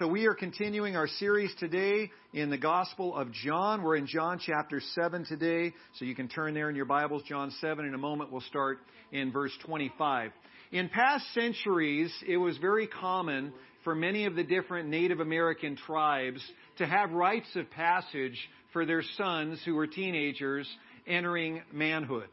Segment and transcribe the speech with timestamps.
[0.00, 3.82] So we are continuing our series today in the Gospel of John.
[3.82, 7.52] We're in John chapter 7 today, so you can turn there in your Bibles, John
[7.60, 7.84] 7.
[7.84, 8.78] In a moment, we'll start
[9.12, 10.30] in verse 25.
[10.72, 13.52] In past centuries, it was very common
[13.84, 16.40] for many of the different Native American tribes
[16.78, 18.38] to have rites of passage
[18.72, 20.66] for their sons who were teenagers
[21.06, 22.28] entering manhood.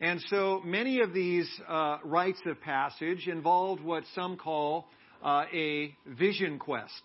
[0.00, 4.88] And so many of these uh, rites of passage involved what some call
[5.22, 7.02] uh, a vision quest.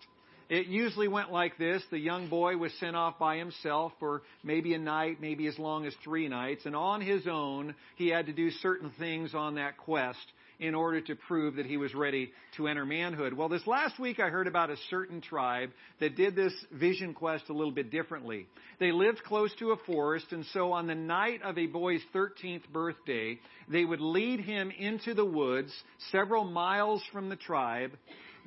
[0.48, 1.82] It usually went like this.
[1.90, 5.84] The young boy was sent off by himself for maybe a night, maybe as long
[5.84, 9.76] as three nights, and on his own, he had to do certain things on that
[9.76, 10.18] quest
[10.60, 13.32] in order to prove that he was ready to enter manhood.
[13.32, 17.44] Well, this last week I heard about a certain tribe that did this vision quest
[17.48, 18.46] a little bit differently.
[18.80, 22.68] They lived close to a forest, and so on the night of a boy's 13th
[22.72, 25.72] birthday, they would lead him into the woods
[26.10, 27.92] several miles from the tribe.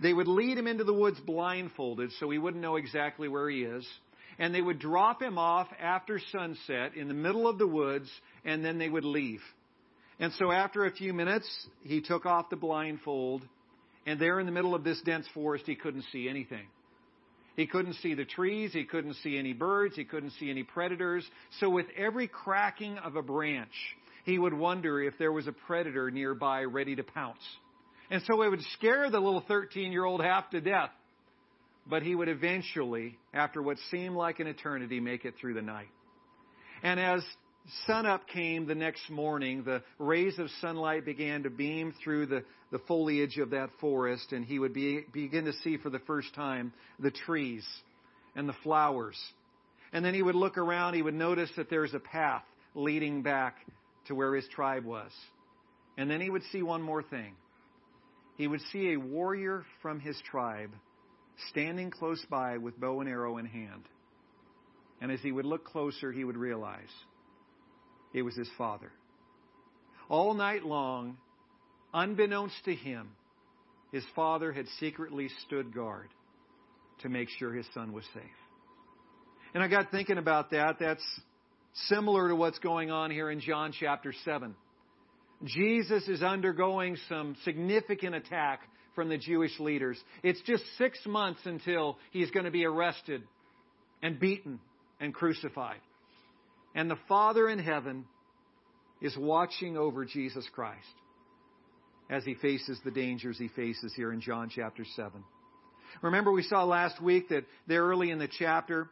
[0.02, 3.64] They would lead him into the woods blindfolded so he wouldn't know exactly where he
[3.64, 3.88] is.
[4.40, 8.10] And they would drop him off after sunset in the middle of the woods,
[8.44, 9.42] and then they would leave.
[10.22, 11.50] And so after a few minutes,
[11.82, 13.42] he took off the blindfold,
[14.06, 16.68] and there in the middle of this dense forest, he couldn't see anything.
[17.56, 21.26] He couldn't see the trees, he couldn't see any birds, he couldn't see any predators.
[21.60, 23.74] So with every cracking of a branch,
[24.24, 27.42] he would wonder if there was a predator nearby ready to pounce.
[28.12, 30.92] And so it would scare the little 13 year old half to death.
[31.90, 35.90] But he would eventually, after what seemed like an eternity, make it through the night.
[36.84, 37.24] And as
[37.86, 42.80] sunup came the next morning, the rays of sunlight began to beam through the, the
[42.80, 46.74] foliage of that forest, and he would be, begin to see for the first time
[47.00, 47.66] the trees
[48.36, 49.18] and the flowers.
[49.94, 52.44] And then he would look around, he would notice that there's a path
[52.76, 53.56] leading back
[54.08, 55.12] to where his tribe was.
[55.98, 57.36] And then he would see one more thing.
[58.38, 60.72] He would see a warrior from his tribe
[61.50, 63.84] standing close by with bow and arrow in hand.
[65.02, 66.90] And as he would look closer, he would realize
[68.14, 68.92] it was his father.
[70.10, 71.18] All night long,
[71.94, 73.10] unbeknownst to him,
[73.92, 76.10] his father had secretly stood guard
[77.02, 78.24] to make sure his son was safe.
[79.54, 80.78] And I got thinking about that.
[80.80, 81.04] That's
[81.88, 84.56] similar to what's going on here in John chapter 7.
[85.44, 88.62] Jesus is undergoing some significant attack
[88.96, 90.00] from the Jewish leaders.
[90.24, 93.24] It's just six months until he's going to be arrested
[94.02, 94.60] and beaten
[95.00, 95.80] and crucified.
[96.76, 98.06] And the Father in heaven
[99.02, 100.78] is watching over Jesus Christ
[102.10, 105.24] as he faces the dangers he faces here in John chapter 7.
[106.02, 108.90] Remember, we saw last week that there early in the chapter,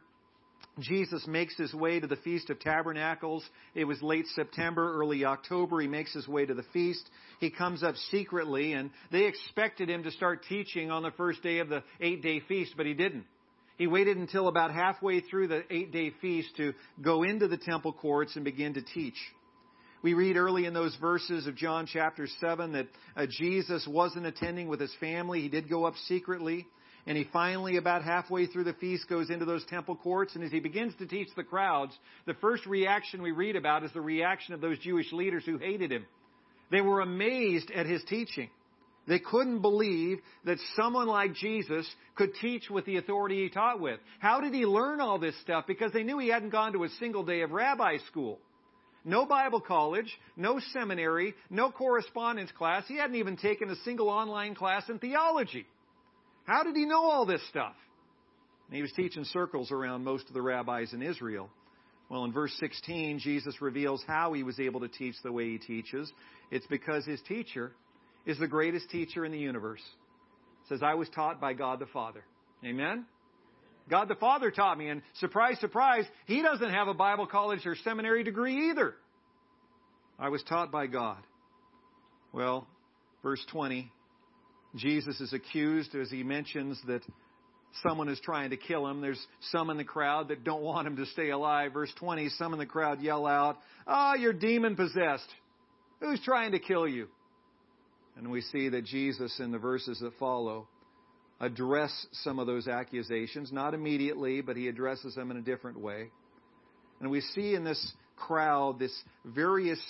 [0.78, 3.44] Jesus makes his way to the Feast of Tabernacles.
[3.74, 5.80] It was late September, early October.
[5.80, 7.08] He makes his way to the feast.
[7.40, 11.58] He comes up secretly, and they expected him to start teaching on the first day
[11.58, 13.24] of the eight day feast, but he didn't.
[13.80, 17.94] He waited until about halfway through the eight day feast to go into the temple
[17.94, 19.16] courts and begin to teach.
[20.02, 24.68] We read early in those verses of John chapter 7 that uh, Jesus wasn't attending
[24.68, 25.40] with his family.
[25.40, 26.66] He did go up secretly.
[27.06, 30.34] And he finally, about halfway through the feast, goes into those temple courts.
[30.34, 31.96] And as he begins to teach the crowds,
[32.26, 35.90] the first reaction we read about is the reaction of those Jewish leaders who hated
[35.90, 36.04] him.
[36.70, 38.50] They were amazed at his teaching.
[39.06, 43.98] They couldn't believe that someone like Jesus could teach with the authority he taught with.
[44.18, 45.64] How did he learn all this stuff?
[45.66, 48.38] Because they knew he hadn't gone to a single day of rabbi school.
[49.04, 52.84] No Bible college, no seminary, no correspondence class.
[52.86, 55.66] He hadn't even taken a single online class in theology.
[56.44, 57.74] How did he know all this stuff?
[58.68, 61.48] And he was teaching circles around most of the rabbis in Israel.
[62.10, 65.58] Well, in verse 16, Jesus reveals how he was able to teach the way he
[65.58, 66.12] teaches.
[66.50, 67.72] It's because his teacher
[68.30, 69.82] is the greatest teacher in the universe.
[70.64, 72.24] It says, I was taught by God the Father.
[72.64, 73.06] Amen?
[73.88, 77.74] God the Father taught me, and surprise, surprise, He doesn't have a Bible college or
[77.76, 78.94] seminary degree either.
[80.18, 81.18] I was taught by God.
[82.32, 82.68] Well,
[83.22, 83.90] verse 20,
[84.76, 87.02] Jesus is accused as he mentions that
[87.82, 89.00] someone is trying to kill him.
[89.00, 91.72] There's some in the crowd that don't want him to stay alive.
[91.72, 95.28] Verse 20, some in the crowd yell out, Ah, oh, you're demon possessed.
[96.00, 97.08] Who's trying to kill you?
[98.16, 100.68] And we see that Jesus, in the verses that follow,
[101.40, 106.10] address some of those accusations, not immediately, but he addresses them in a different way.
[107.00, 109.80] And we see in this crowd this various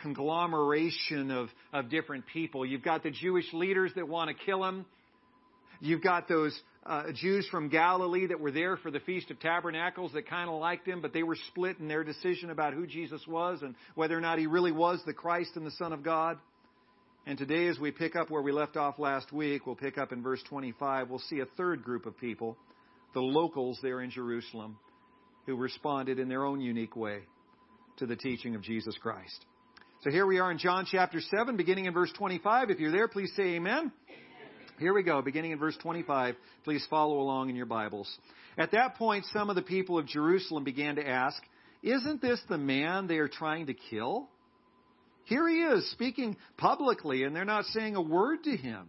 [0.00, 2.64] conglomeration of, of different people.
[2.64, 4.86] You've got the Jewish leaders that want to kill him.
[5.80, 10.12] You've got those uh, Jews from Galilee that were there for the Feast of Tabernacles
[10.12, 13.20] that kind of liked him, but they were split in their decision about who Jesus
[13.26, 16.38] was and whether or not he really was the Christ and the Son of God.
[17.24, 20.10] And today, as we pick up where we left off last week, we'll pick up
[20.10, 21.08] in verse 25.
[21.08, 22.56] We'll see a third group of people,
[23.14, 24.76] the locals there in Jerusalem,
[25.46, 27.20] who responded in their own unique way
[27.98, 29.46] to the teaching of Jesus Christ.
[30.02, 32.70] So here we are in John chapter 7, beginning in verse 25.
[32.70, 33.92] If you're there, please say amen.
[34.80, 36.34] Here we go, beginning in verse 25.
[36.64, 38.12] Please follow along in your Bibles.
[38.58, 41.40] At that point, some of the people of Jerusalem began to ask,
[41.84, 44.28] Isn't this the man they are trying to kill?
[45.24, 48.88] Here he is speaking publicly, and they're not saying a word to him.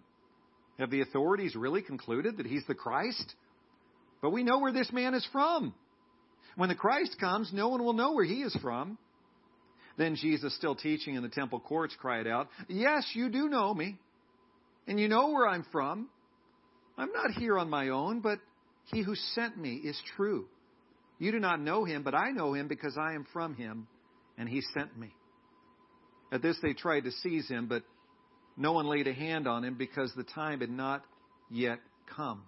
[0.79, 3.35] Have the authorities really concluded that he's the Christ?
[4.21, 5.73] But we know where this man is from.
[6.55, 8.97] When the Christ comes, no one will know where he is from.
[9.97, 13.99] Then Jesus, still teaching in the temple courts, cried out, Yes, you do know me,
[14.87, 16.09] and you know where I'm from.
[16.97, 18.39] I'm not here on my own, but
[18.85, 20.47] he who sent me is true.
[21.19, 23.87] You do not know him, but I know him because I am from him,
[24.37, 25.13] and he sent me.
[26.33, 27.83] At this, they tried to seize him, but
[28.57, 31.05] no one laid a hand on him because the time had not
[31.51, 31.77] yet
[32.15, 32.41] come.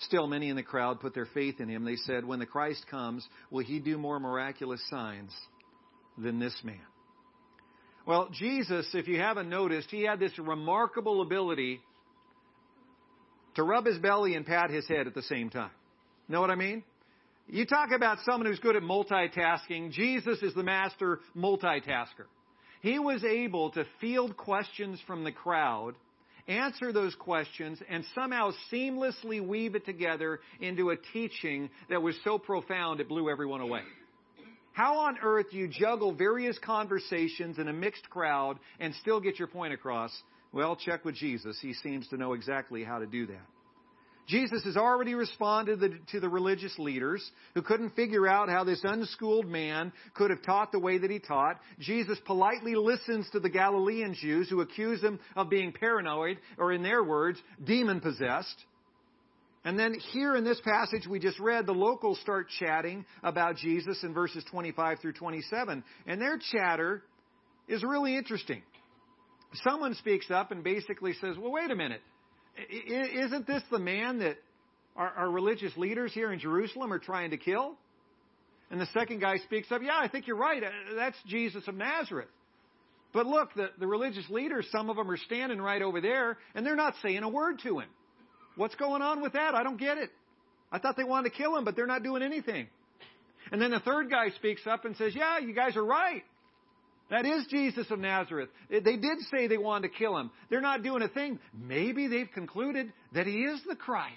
[0.00, 1.84] Still, many in the crowd put their faith in him.
[1.84, 5.32] They said, When the Christ comes, will he do more miraculous signs
[6.18, 6.76] than this man?
[8.04, 11.80] Well, Jesus, if you haven't noticed, he had this remarkable ability
[13.54, 15.70] to rub his belly and pat his head at the same time.
[16.28, 16.82] Know what I mean?
[17.48, 19.90] You talk about someone who's good at multitasking.
[19.92, 22.26] Jesus is the master multitasker.
[22.80, 25.94] He was able to field questions from the crowd,
[26.48, 32.38] answer those questions, and somehow seamlessly weave it together into a teaching that was so
[32.38, 33.82] profound it blew everyone away.
[34.72, 39.38] How on earth do you juggle various conversations in a mixed crowd and still get
[39.38, 40.10] your point across?
[40.52, 41.58] Well, check with Jesus.
[41.60, 43.46] He seems to know exactly how to do that.
[44.30, 45.82] Jesus has already responded
[46.12, 50.70] to the religious leaders who couldn't figure out how this unschooled man could have taught
[50.70, 51.58] the way that he taught.
[51.80, 56.84] Jesus politely listens to the Galilean Jews who accuse him of being paranoid, or in
[56.84, 58.54] their words, demon possessed.
[59.64, 64.02] And then here in this passage we just read, the locals start chatting about Jesus
[64.04, 65.82] in verses 25 through 27.
[66.06, 67.02] And their chatter
[67.66, 68.62] is really interesting.
[69.64, 72.00] Someone speaks up and basically says, well, wait a minute.
[72.70, 74.36] Isn't this the man that
[74.96, 77.76] our, our religious leaders here in Jerusalem are trying to kill?
[78.70, 80.62] And the second guy speaks up, Yeah, I think you're right.
[80.62, 82.28] Uh, that's Jesus of Nazareth.
[83.12, 86.64] But look, the, the religious leaders, some of them are standing right over there, and
[86.64, 87.88] they're not saying a word to him.
[88.56, 89.54] What's going on with that?
[89.54, 90.10] I don't get it.
[90.70, 92.68] I thought they wanted to kill him, but they're not doing anything.
[93.50, 96.22] And then the third guy speaks up and says, Yeah, you guys are right.
[97.10, 98.48] That is Jesus of Nazareth.
[98.70, 100.30] They did say they wanted to kill him.
[100.48, 101.38] They're not doing a thing.
[101.52, 104.14] Maybe they've concluded that he is the Christ.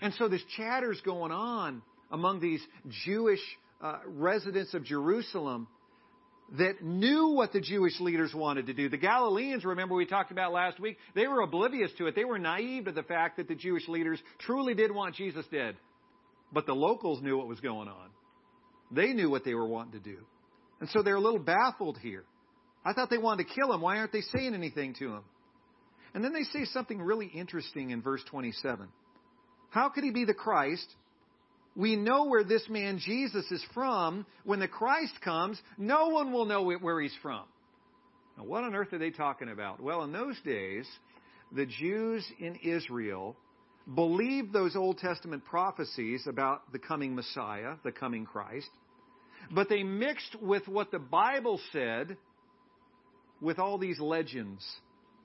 [0.00, 2.60] And so this chatter's going on among these
[3.04, 3.40] Jewish
[3.82, 5.66] uh, residents of Jerusalem
[6.58, 8.88] that knew what the Jewish leaders wanted to do.
[8.88, 12.14] The Galileans, remember we talked about last week, they were oblivious to it.
[12.14, 15.76] They were naive to the fact that the Jewish leaders truly did want Jesus dead.
[16.52, 18.10] But the locals knew what was going on.
[18.92, 20.18] They knew what they were wanting to do.
[20.80, 22.24] And so they're a little baffled here.
[22.84, 23.80] I thought they wanted to kill him.
[23.80, 25.22] Why aren't they saying anything to him?
[26.14, 28.88] And then they say something really interesting in verse 27.
[29.70, 30.86] How could he be the Christ?
[31.74, 34.24] We know where this man Jesus is from.
[34.44, 37.44] When the Christ comes, no one will know where he's from.
[38.38, 39.82] Now, what on earth are they talking about?
[39.82, 40.86] Well, in those days,
[41.52, 43.36] the Jews in Israel
[43.94, 48.68] believed those Old Testament prophecies about the coming Messiah, the coming Christ.
[49.50, 52.16] But they mixed with what the Bible said
[53.40, 54.64] with all these legends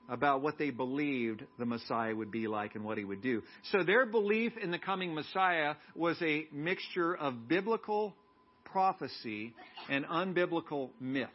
[0.10, 3.42] about what they believed the Messiah would be like and what he would do.
[3.72, 8.16] So their belief in the coming Messiah was a mixture of biblical
[8.66, 9.54] prophecy
[9.90, 11.30] and unbiblical myth.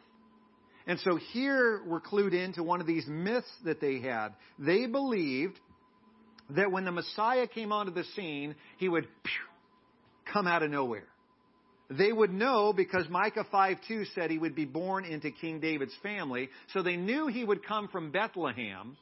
[0.85, 4.29] And so here we're clued into one of these myths that they had.
[4.57, 5.59] They believed
[6.51, 9.07] that when the Messiah came onto the scene, he would
[10.31, 11.07] come out of nowhere.
[11.89, 16.49] They would know because Micah 5:2 said he would be born into King David's family,
[16.73, 18.97] so they knew he would come from Bethlehem.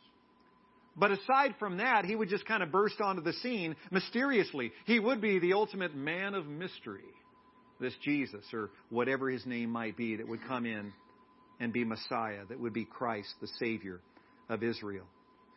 [0.96, 4.72] But aside from that, he would just kind of burst onto the scene mysteriously.
[4.86, 7.04] He would be the ultimate man of mystery,
[7.80, 10.94] this Jesus, or whatever his name might be, that would come in
[11.60, 14.00] and be Messiah, that would be Christ, the Savior
[14.48, 15.06] of Israel.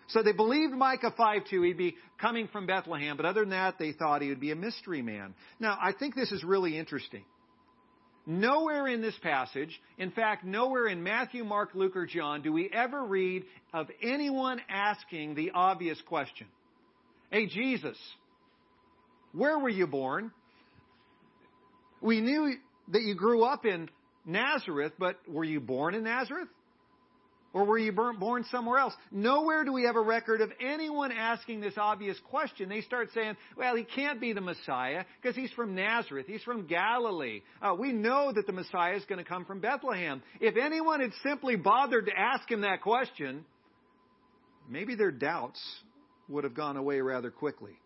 [0.09, 3.93] So they believed Micah 5:2 he'd be coming from Bethlehem, but other than that, they
[3.93, 5.35] thought he would be a mystery man.
[5.61, 7.25] Now, I think this is really interesting.
[8.27, 12.69] Nowhere in this passage, in fact, nowhere in Matthew, Mark, Luke, or John, do we
[12.71, 16.47] ever read of anyone asking the obvious question
[17.31, 17.99] Hey, Jesus,
[19.33, 20.31] where were you born?
[22.01, 22.55] We knew
[22.89, 23.91] that you grew up in
[24.25, 26.49] Nazareth, but were you born in Nazareth?
[27.55, 28.93] Or were you born somewhere else?
[29.11, 32.69] Nowhere do we have a record of anyone asking this obvious question.
[32.69, 36.27] They start saying, well, he can't be the Messiah because he's from Nazareth.
[36.27, 37.41] He's from Galilee.
[37.63, 40.23] Uh, we know that the Messiah is going to come from Bethlehem.
[40.41, 43.47] If anyone had simply bothered to ask him that question,
[44.69, 45.61] maybe their doubts
[46.29, 47.79] would have gone away rather quickly.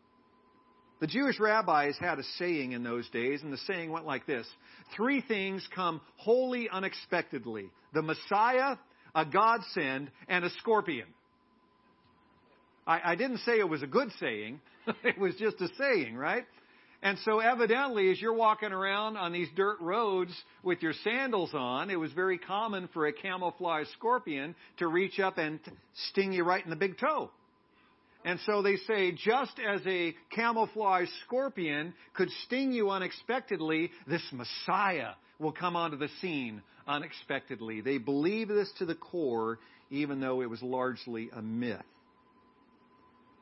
[1.00, 4.47] The Jewish rabbis had a saying in those days, and the saying went like this
[4.97, 8.76] Three things come wholly unexpectedly the Messiah,
[9.14, 11.07] a godsend, and a scorpion.
[12.87, 14.61] I, I didn't say it was a good saying,
[15.04, 16.45] it was just a saying, right?
[17.04, 21.90] And so, evidently, as you're walking around on these dirt roads with your sandals on,
[21.90, 25.59] it was very common for a camouflage scorpion to reach up and
[26.11, 27.31] sting you right in the big toe.
[28.25, 35.14] And so they say, just as a camouflage scorpion could sting you unexpectedly, this Messiah
[35.38, 37.80] will come onto the scene unexpectedly.
[37.80, 39.58] They believe this to the core,
[39.90, 41.80] even though it was largely a myth.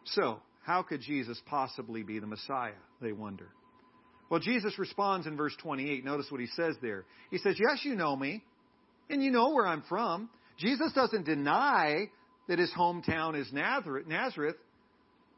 [0.05, 2.73] So, how could Jesus possibly be the Messiah?
[3.01, 3.49] They wonder.
[4.31, 6.05] Well, Jesus responds in verse 28.
[6.05, 7.05] Notice what he says there.
[7.31, 8.43] He says, Yes, you know me,
[9.09, 10.31] and you know where I'm from.
[10.59, 12.11] Jesus doesn't deny
[12.49, 14.57] that his hometown is Nazareth,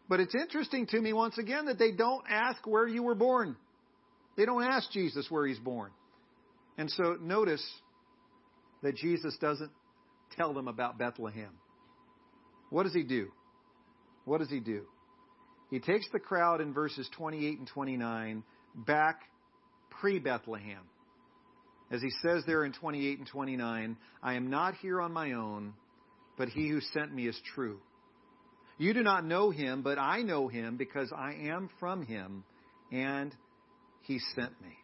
[0.08, 3.56] but it's interesting to me once again that they don't ask where you were born.
[4.36, 5.90] They don't ask Jesus where he's born.
[6.82, 7.64] And so notice
[8.82, 9.70] that Jesus doesn't
[10.36, 11.50] tell them about Bethlehem.
[12.70, 13.28] What does he do?
[14.24, 14.82] What does he do?
[15.70, 18.42] He takes the crowd in verses 28 and 29
[18.74, 19.20] back
[19.90, 20.80] pre Bethlehem.
[21.92, 25.74] As he says there in 28 and 29, I am not here on my own,
[26.36, 27.78] but he who sent me is true.
[28.76, 32.42] You do not know him, but I know him because I am from him,
[32.90, 33.32] and
[34.00, 34.81] he sent me.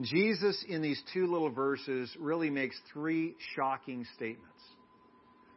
[0.00, 4.48] Jesus, in these two little verses, really makes three shocking statements.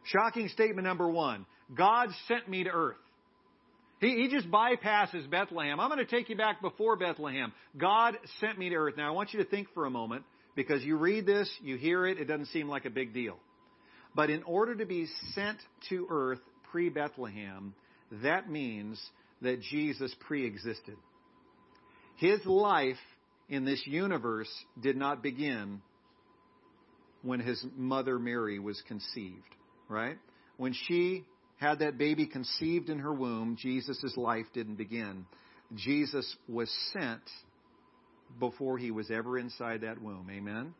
[0.04, 2.96] Shocking statement number one God sent me to earth.
[4.00, 5.80] He, he just bypasses Bethlehem.
[5.80, 7.52] I'm going to take you back before Bethlehem.
[7.76, 8.94] God sent me to earth.
[8.96, 10.24] Now, I want you to think for a moment
[10.54, 13.36] because you read this, you hear it, it doesn't seem like a big deal.
[14.14, 16.40] But in order to be sent to earth
[16.70, 17.74] pre Bethlehem,
[18.22, 19.00] that means
[19.42, 20.96] that Jesus pre existed.
[22.16, 22.96] His life
[23.48, 24.50] in this universe
[24.80, 25.80] did not begin
[27.22, 29.54] when his mother Mary was conceived,
[29.88, 30.18] right?
[30.56, 31.24] When she
[31.56, 35.26] had that baby conceived in her womb, Jesus' life didn't begin.
[35.74, 37.22] Jesus was sent
[38.38, 40.28] before he was ever inside that womb.
[40.30, 40.74] Amen?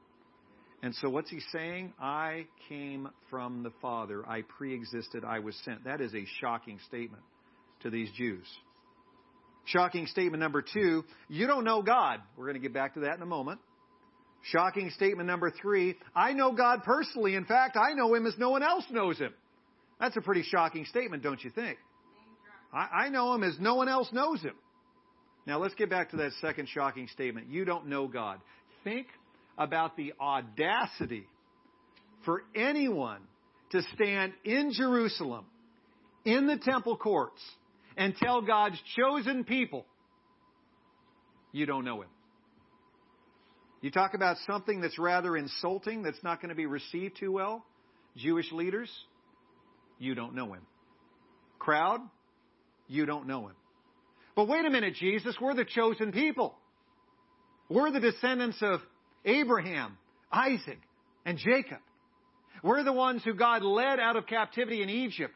[0.82, 1.94] And so what's he saying?
[1.98, 4.26] I came from the Father.
[4.28, 5.24] I pre existed.
[5.24, 5.84] I was sent.
[5.84, 7.22] That is a shocking statement
[7.82, 8.46] to these Jews.
[9.66, 12.20] Shocking statement number two, you don't know God.
[12.36, 13.60] We're going to get back to that in a moment.
[14.42, 17.34] Shocking statement number three, I know God personally.
[17.34, 19.34] In fact, I know Him as no one else knows Him.
[19.98, 21.78] That's a pretty shocking statement, don't you think?
[22.72, 24.54] I, I know Him as no one else knows Him.
[25.46, 27.48] Now let's get back to that second shocking statement.
[27.48, 28.40] You don't know God.
[28.84, 29.08] Think
[29.58, 31.26] about the audacity
[32.24, 33.20] for anyone
[33.70, 35.44] to stand in Jerusalem,
[36.24, 37.40] in the temple courts,
[37.96, 39.86] and tell God's chosen people,
[41.52, 42.08] you don't know Him.
[43.80, 47.64] You talk about something that's rather insulting, that's not going to be received too well.
[48.16, 48.90] Jewish leaders,
[49.98, 50.62] you don't know Him.
[51.58, 52.00] Crowd,
[52.88, 53.54] you don't know Him.
[54.34, 56.54] But wait a minute, Jesus, we're the chosen people.
[57.68, 58.80] We're the descendants of
[59.24, 59.96] Abraham,
[60.30, 60.78] Isaac,
[61.24, 61.78] and Jacob.
[62.62, 65.34] We're the ones who God led out of captivity in Egypt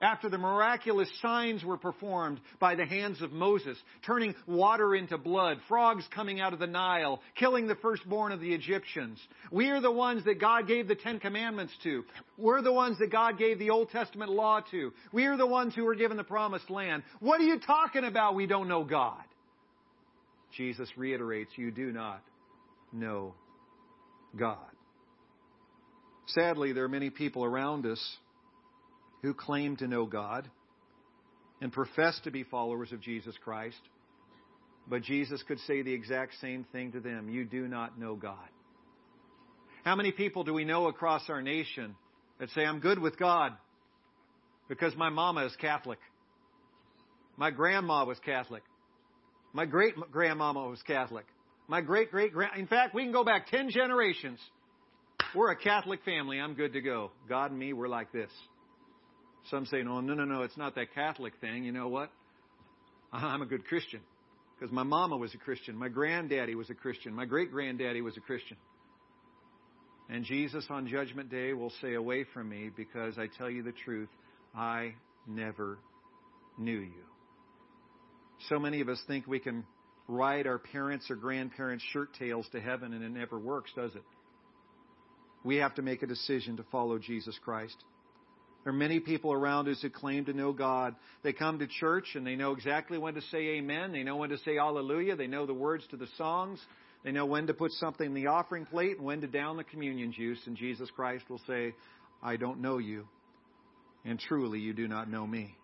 [0.00, 3.76] after the miraculous signs were performed by the hands of Moses,
[4.06, 8.52] turning water into blood, frogs coming out of the Nile, killing the firstborn of the
[8.52, 9.18] Egyptians.
[9.50, 12.04] We are the ones that God gave the Ten Commandments to.
[12.36, 14.92] We're the ones that God gave the Old Testament law to.
[15.12, 17.02] We are the ones who were given the promised land.
[17.20, 18.34] What are you talking about?
[18.34, 19.22] We don't know God.
[20.56, 22.22] Jesus reiterates, you do not
[22.92, 23.34] know
[24.36, 24.58] God.
[26.26, 28.16] Sadly, there are many people around us
[29.22, 30.48] who claim to know God
[31.60, 33.80] and profess to be followers of Jesus Christ,
[34.86, 38.48] but Jesus could say the exact same thing to them You do not know God.
[39.84, 41.94] How many people do we know across our nation
[42.38, 43.52] that say, I'm good with God
[44.68, 45.98] because my mama is Catholic?
[47.36, 48.62] My grandma was Catholic.
[49.52, 51.24] My great grandmama was Catholic.
[51.68, 54.40] My great great grand, in fact, we can go back 10 generations.
[55.34, 56.40] We're a Catholic family.
[56.40, 57.10] I'm good to go.
[57.28, 58.30] God and me, we're like this.
[59.50, 61.64] Some say, no, no, no, no, it's not that Catholic thing.
[61.64, 62.10] You know what?
[63.12, 64.00] I'm a good Christian
[64.58, 65.76] because my mama was a Christian.
[65.76, 67.14] My granddaddy was a Christian.
[67.14, 68.56] My great granddaddy was a Christian.
[70.10, 73.72] And Jesus on Judgment Day will say, Away from me, because I tell you the
[73.84, 74.08] truth,
[74.54, 74.94] I
[75.26, 75.78] never
[76.58, 77.04] knew you.
[78.48, 79.64] So many of us think we can
[80.06, 84.02] ride our parents' or grandparents' shirt tails to heaven, and it never works, does it?
[85.44, 87.76] We have to make a decision to follow Jesus Christ.
[88.64, 90.96] There are many people around us who claim to know God.
[91.22, 93.92] They come to church and they know exactly when to say amen.
[93.92, 95.16] They know when to say hallelujah.
[95.16, 96.60] They know the words to the songs.
[97.04, 99.64] They know when to put something in the offering plate and when to down the
[99.64, 100.40] communion juice.
[100.46, 101.74] And Jesus Christ will say,
[102.22, 103.06] I don't know you.
[104.04, 105.54] And truly, you do not know me.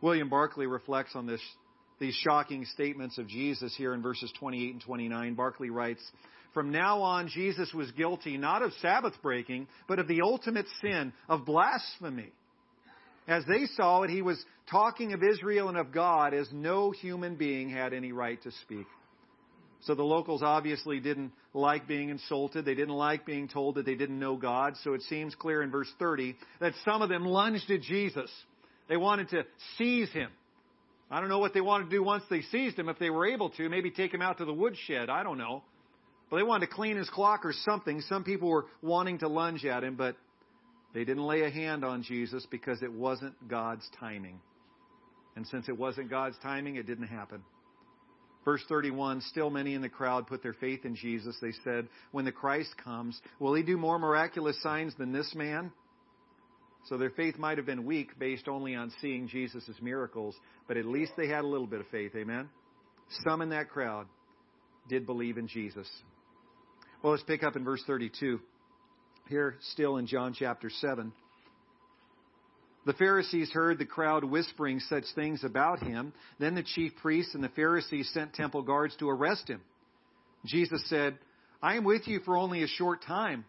[0.00, 1.42] William Barclay reflects on this,
[1.98, 5.34] these shocking statements of Jesus here in verses 28 and 29.
[5.34, 6.02] Barclay writes,
[6.52, 11.12] From now on, Jesus was guilty not of Sabbath breaking, but of the ultimate sin
[11.28, 12.32] of blasphemy.
[13.28, 17.36] As they saw it, he was talking of Israel and of God as no human
[17.36, 18.86] being had any right to speak.
[19.82, 22.64] So the locals obviously didn't like being insulted.
[22.64, 24.74] They didn't like being told that they didn't know God.
[24.82, 28.30] So it seems clear in verse 30 that some of them lunged at Jesus.
[28.88, 29.44] They wanted to
[29.78, 30.30] seize him.
[31.10, 33.26] I don't know what they wanted to do once they seized him, if they were
[33.26, 33.68] able to.
[33.68, 35.08] Maybe take him out to the woodshed.
[35.08, 35.62] I don't know.
[36.30, 38.00] But they wanted to clean his clock or something.
[38.02, 40.16] Some people were wanting to lunge at him, but
[40.94, 44.40] they didn't lay a hand on Jesus because it wasn't God's timing.
[45.36, 47.42] And since it wasn't God's timing, it didn't happen.
[48.44, 51.36] Verse 31 Still many in the crowd put their faith in Jesus.
[51.40, 55.72] They said, When the Christ comes, will he do more miraculous signs than this man?
[56.86, 60.34] So their faith might have been weak based only on seeing Jesus' miracles,
[60.66, 62.12] but at least they had a little bit of faith.
[62.16, 62.48] Amen?
[63.24, 64.06] Some in that crowd
[64.88, 65.88] did believe in Jesus.
[67.02, 68.40] Well, let's pick up in verse 32.
[69.28, 71.12] Here, still in John chapter 7.
[72.84, 76.12] The Pharisees heard the crowd whispering such things about him.
[76.38, 79.62] Then the chief priests and the Pharisees sent temple guards to arrest him.
[80.44, 81.18] Jesus said,
[81.62, 83.44] I am with you for only a short time,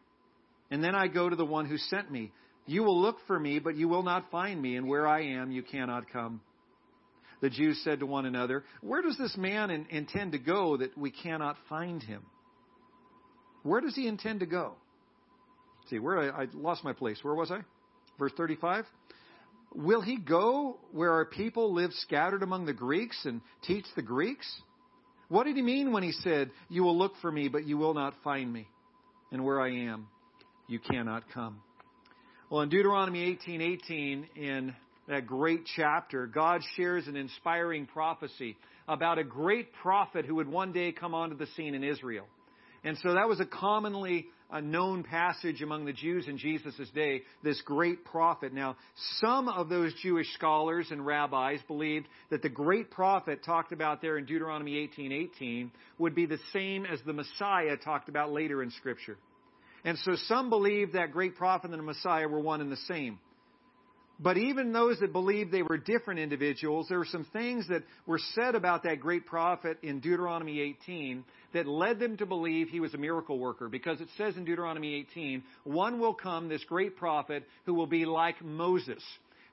[0.69, 2.31] and then I go to the one who sent me.
[2.65, 5.51] You will look for me, but you will not find me, and where I am,
[5.51, 6.41] you cannot come.
[7.41, 11.11] The Jews said to one another, Where does this man intend to go that we
[11.11, 12.21] cannot find him?
[13.63, 14.73] Where does he intend to go?
[15.89, 17.19] See, where I, I lost my place.
[17.21, 17.59] Where was I?
[18.17, 18.85] Verse 35.
[19.73, 24.45] Will he go where our people live scattered among the Greeks and teach the Greeks?
[25.29, 27.93] What did he mean when he said, You will look for me, but you will
[27.93, 28.67] not find me?
[29.31, 30.07] And where I am,
[30.67, 31.61] you cannot come.
[32.49, 34.75] Well, in Deuteronomy 18:18, in
[35.07, 38.57] that great chapter, God shares an inspiring prophecy
[38.89, 42.27] about a great prophet who would one day come onto the scene in Israel.
[42.83, 47.21] And so that was a commonly a known passage among the Jews in Jesus' day,
[47.43, 48.53] this great prophet.
[48.53, 48.75] Now,
[49.19, 54.17] some of those Jewish scholars and rabbis believed that the great prophet talked about there
[54.17, 59.17] in Deuteronomy 18:18 would be the same as the Messiah talked about later in Scripture.
[59.83, 63.19] And so some believed that great prophet and the Messiah were one and the same.
[64.23, 68.19] But even those that believed they were different individuals, there were some things that were
[68.35, 72.93] said about that great prophet in Deuteronomy 18 that led them to believe he was
[72.93, 73.67] a miracle worker.
[73.67, 78.05] Because it says in Deuteronomy 18, one will come, this great prophet, who will be
[78.05, 79.03] like Moses.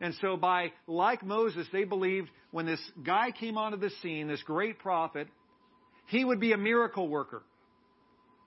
[0.03, 4.43] And so by like Moses, they believed when this guy came onto the scene, this
[4.43, 5.29] great prophet,
[6.09, 7.43] he would be a miracle worker.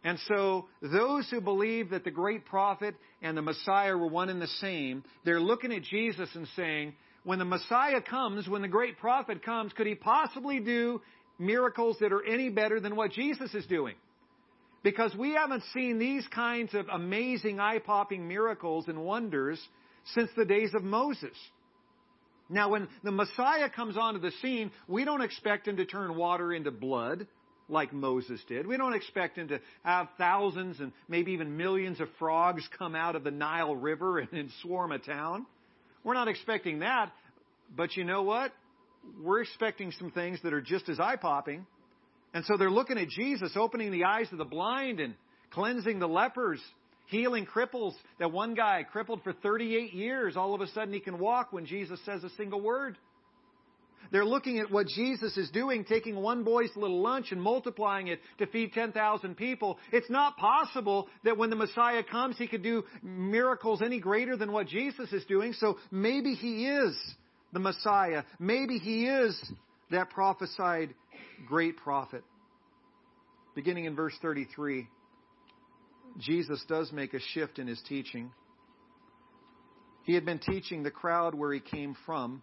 [0.03, 4.41] And so those who believe that the great prophet and the Messiah were one and
[4.41, 8.97] the same, they're looking at Jesus and saying, when the Messiah comes, when the great
[8.97, 11.01] prophet comes, could he possibly do
[11.37, 13.93] miracles that are any better than what Jesus is doing?
[14.81, 19.61] Because we haven't seen these kinds of amazing eye-popping miracles and wonders
[20.15, 21.35] since the days of Moses.
[22.49, 26.51] Now, when the Messiah comes onto the scene, we don't expect him to turn water
[26.51, 27.27] into blood
[27.71, 28.67] like Moses did.
[28.67, 33.15] We don't expect him to have thousands and maybe even millions of frogs come out
[33.15, 35.45] of the Nile River and, and swarm a town.
[36.03, 37.11] We're not expecting that.
[37.75, 38.51] But you know what?
[39.23, 41.65] We're expecting some things that are just as eye popping.
[42.33, 45.15] And so they're looking at Jesus opening the eyes of the blind and
[45.51, 46.61] cleansing the lepers,
[47.07, 47.93] healing cripples.
[48.19, 51.65] That one guy crippled for 38 years, all of a sudden he can walk when
[51.65, 52.97] Jesus says a single word.
[54.11, 58.19] They're looking at what Jesus is doing, taking one boy's little lunch and multiplying it
[58.39, 59.77] to feed 10,000 people.
[59.91, 64.51] It's not possible that when the Messiah comes, he could do miracles any greater than
[64.51, 65.53] what Jesus is doing.
[65.53, 66.97] So maybe he is
[67.53, 68.23] the Messiah.
[68.39, 69.39] Maybe he is
[69.91, 70.93] that prophesied
[71.47, 72.23] great prophet.
[73.55, 74.87] Beginning in verse 33,
[76.17, 78.31] Jesus does make a shift in his teaching.
[80.03, 82.41] He had been teaching the crowd where he came from.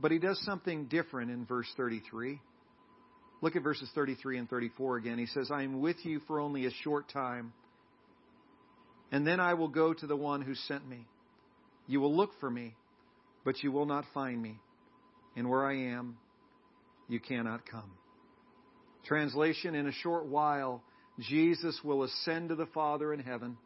[0.00, 2.40] But he does something different in verse 33.
[3.40, 5.18] Look at verses 33 and 34 again.
[5.18, 7.52] He says, I am with you for only a short time,
[9.12, 11.06] and then I will go to the one who sent me.
[11.86, 12.74] You will look for me,
[13.44, 14.58] but you will not find me.
[15.36, 16.16] And where I am,
[17.08, 17.90] you cannot come.
[19.04, 20.82] Translation In a short while,
[21.20, 23.58] Jesus will ascend to the Father in heaven.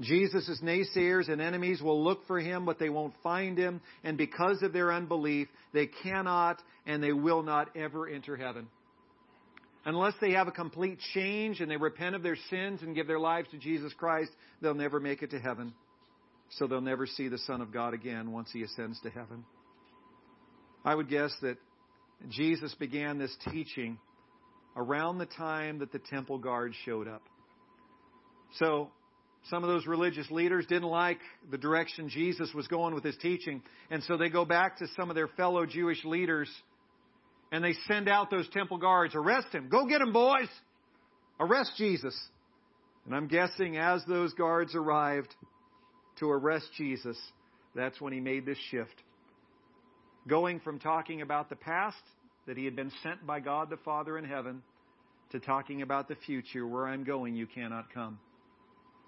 [0.00, 3.80] Jesus' naysayers and enemies will look for him, but they won't find him.
[4.02, 8.66] And because of their unbelief, they cannot and they will not ever enter heaven.
[9.86, 13.20] Unless they have a complete change and they repent of their sins and give their
[13.20, 14.30] lives to Jesus Christ,
[14.60, 15.74] they'll never make it to heaven.
[16.50, 19.44] So they'll never see the Son of God again once he ascends to heaven.
[20.84, 21.56] I would guess that
[22.30, 23.98] Jesus began this teaching
[24.76, 27.22] around the time that the temple guard showed up.
[28.58, 28.90] So,
[29.50, 31.18] some of those religious leaders didn't like
[31.50, 35.10] the direction Jesus was going with his teaching, and so they go back to some
[35.10, 36.48] of their fellow Jewish leaders
[37.52, 40.48] and they send out those temple guards, arrest him, go get him, boys,
[41.38, 42.18] arrest Jesus.
[43.06, 45.32] And I'm guessing as those guards arrived
[46.18, 47.16] to arrest Jesus,
[47.74, 49.02] that's when he made this shift.
[50.26, 52.02] Going from talking about the past
[52.46, 54.62] that he had been sent by God the Father in heaven
[55.30, 58.18] to talking about the future, where I'm going, you cannot come.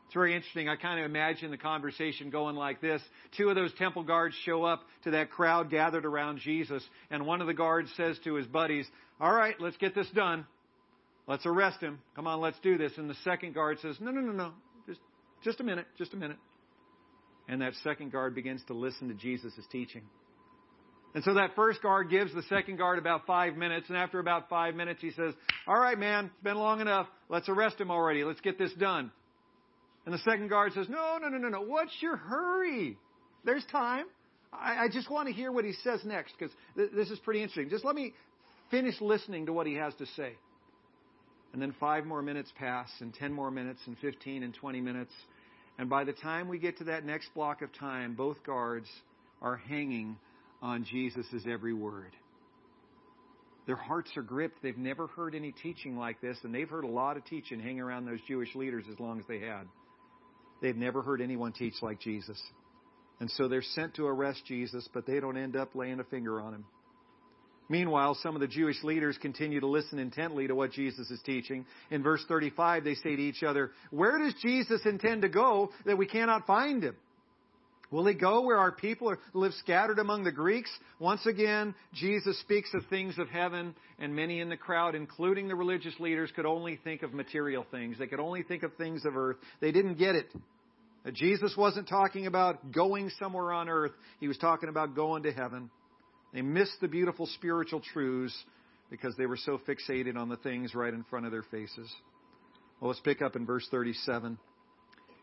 [0.07, 0.69] It's very interesting.
[0.69, 3.03] I kind of imagine the conversation going like this.
[3.37, 7.41] Two of those temple guards show up to that crowd gathered around Jesus, and one
[7.41, 8.87] of the guards says to his buddies,
[9.21, 10.47] All right, let's get this done.
[11.27, 11.99] Let's arrest him.
[12.15, 12.93] Come on, let's do this.
[12.99, 14.53] And the second guard says, No, no, no, no.
[14.87, 15.01] Just,
[15.43, 16.39] just a minute, just a minute.
[17.49, 20.03] And that second guard begins to listen to Jesus' teaching.
[21.17, 24.49] And so that first guard gives the second guard about five minutes, and after about
[24.49, 25.35] five minutes, he says,
[25.67, 27.09] All right, man, it's been long enough.
[27.29, 28.23] Let's arrest him already.
[28.23, 29.11] Let's get this done.
[30.07, 31.61] And the second guard says, No, no, no, no, no.
[31.61, 32.97] What's your hurry?
[33.45, 34.07] There's time.
[34.53, 37.43] I, I just want to hear what he says next because th- this is pretty
[37.43, 37.69] interesting.
[37.69, 38.15] Just let me
[38.71, 40.33] finish listening to what he has to say.
[41.53, 45.13] And then five more minutes pass, and 10 more minutes, and 15 and 20 minutes.
[45.79, 48.89] And by the time we get to that next block of time, both guards
[49.41, 50.17] are hanging
[50.63, 52.13] on Jesus' every word.
[53.67, 54.63] Their hearts are gripped.
[54.63, 57.81] They've never heard any teaching like this, and they've heard a lot of teaching hanging
[57.81, 59.67] around those Jewish leaders as long as they had.
[60.61, 62.41] They've never heard anyone teach like Jesus.
[63.21, 66.41] And so they're sent to arrest Jesus, but they don't end up laying a finger
[66.41, 66.65] on him.
[67.69, 71.67] Meanwhile, some of the Jewish leaders continue to listen intently to what Jesus is teaching.
[71.91, 75.99] In verse 35, they say to each other, Where does Jesus intend to go that
[75.99, 76.97] we cannot find him?
[77.91, 80.71] Will he go where our people are, live scattered among the Greeks?
[80.99, 85.55] Once again, Jesus speaks of things of heaven, and many in the crowd, including the
[85.55, 87.99] religious leaders, could only think of material things.
[87.99, 89.37] They could only think of things of earth.
[89.61, 90.27] They didn't get it.
[91.07, 93.93] Uh, Jesus wasn't talking about going somewhere on earth.
[94.19, 95.71] He was talking about going to heaven.
[96.33, 98.37] They missed the beautiful spiritual truths
[98.91, 101.91] because they were so fixated on the things right in front of their faces.
[102.81, 104.39] Well, let's pick up in verse 37.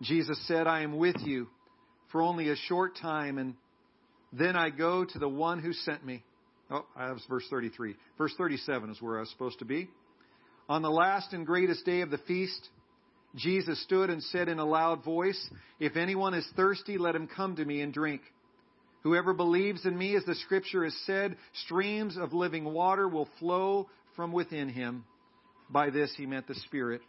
[0.01, 1.47] Jesus said, I am with you
[2.13, 3.55] for only a short time, and
[4.31, 6.23] then I go to the one who sent me.
[6.71, 7.95] Oh, that was verse 33.
[8.17, 9.89] Verse 37 is where I was supposed to be.
[10.69, 12.69] On the last and greatest day of the feast,
[13.35, 15.49] Jesus stood and said in a loud voice,
[15.79, 18.21] If anyone is thirsty, let him come to me and drink.
[19.01, 23.89] Whoever believes in me, as the scripture has said, streams of living water will flow
[24.15, 25.03] from within him.
[25.69, 27.01] By this he meant the Spirit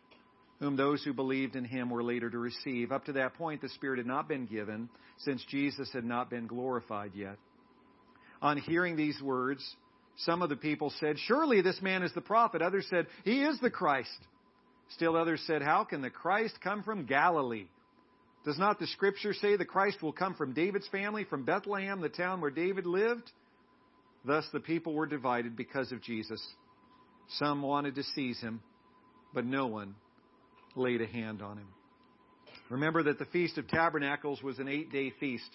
[0.64, 2.90] whom those who believed in him were later to receive.
[2.90, 6.46] Up to that point, the Spirit had not been given, since Jesus had not been
[6.46, 7.36] glorified yet.
[8.40, 9.62] On hearing these words,
[10.16, 12.62] some of the people said, Surely this man is the prophet.
[12.62, 14.08] Others said, He is the Christ.
[14.94, 17.66] Still others said, How can the Christ come from Galilee?
[18.46, 22.08] Does not the Scripture say the Christ will come from David's family, from Bethlehem, the
[22.08, 23.30] town where David lived?
[24.24, 26.42] Thus the people were divided because of Jesus.
[27.38, 28.62] Some wanted to seize him,
[29.34, 29.94] but no one
[30.76, 31.68] laid a hand on him.
[32.70, 35.48] Remember that the Feast of Tabernacles was an eight day feast.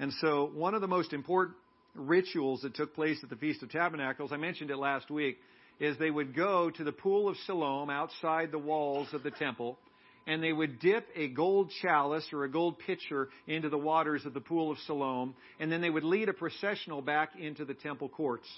[0.00, 1.56] And so, one of the most important
[1.94, 5.38] rituals that took place at the Feast of Tabernacles, I mentioned it last week,
[5.78, 9.78] is they would go to the pool of Siloam outside the walls of the temple,
[10.26, 14.34] and they would dip a gold chalice or a gold pitcher into the waters of
[14.34, 18.08] the pool of Siloam, and then they would lead a processional back into the temple
[18.08, 18.48] courts.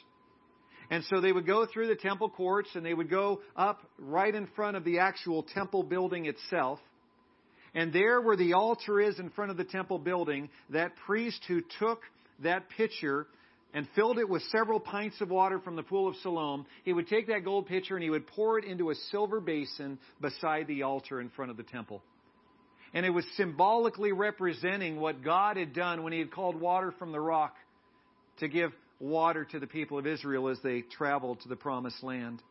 [0.91, 4.35] And so they would go through the temple courts and they would go up right
[4.35, 6.79] in front of the actual temple building itself.
[7.75, 11.61] And there where the altar is in front of the temple building, that priest who
[11.79, 12.01] took
[12.43, 13.27] that pitcher
[13.75, 17.09] and filled it with several pints of water from the pool of Siloam, he would
[17.09, 20.85] take that gold pitcher and he would pour it into a silver basin beside the
[20.85, 22.03] altar in front of the temple.
[22.95, 27.13] And it was symbolically representing what God had done when he had called water from
[27.13, 27.55] the rock
[28.39, 32.43] to give water to the people of Israel as they traveled to the promised land.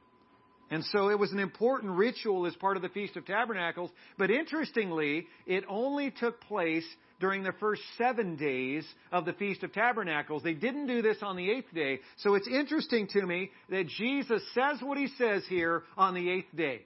[0.71, 3.91] And so it was an important ritual as part of the Feast of Tabernacles.
[4.17, 6.85] But interestingly, it only took place
[7.19, 10.43] during the first seven days of the Feast of Tabernacles.
[10.43, 11.99] They didn't do this on the eighth day.
[12.17, 16.55] So it's interesting to me that Jesus says what he says here on the eighth
[16.55, 16.81] day.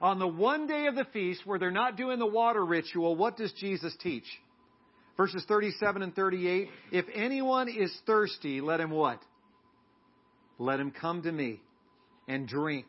[0.00, 3.36] On the one day of the feast where they're not doing the water ritual, what
[3.36, 4.24] does Jesus teach?
[5.16, 6.68] Verses 37 and 38.
[6.90, 9.20] If anyone is thirsty, let him what?
[10.58, 11.60] Let him come to me
[12.28, 12.86] and drink.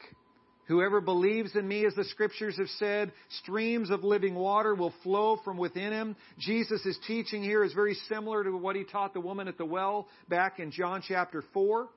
[0.68, 5.38] Whoever believes in me, as the scriptures have said, streams of living water will flow
[5.44, 6.16] from within him.
[6.40, 10.08] Jesus' teaching here is very similar to what he taught the woman at the well
[10.30, 11.90] back in John chapter 4.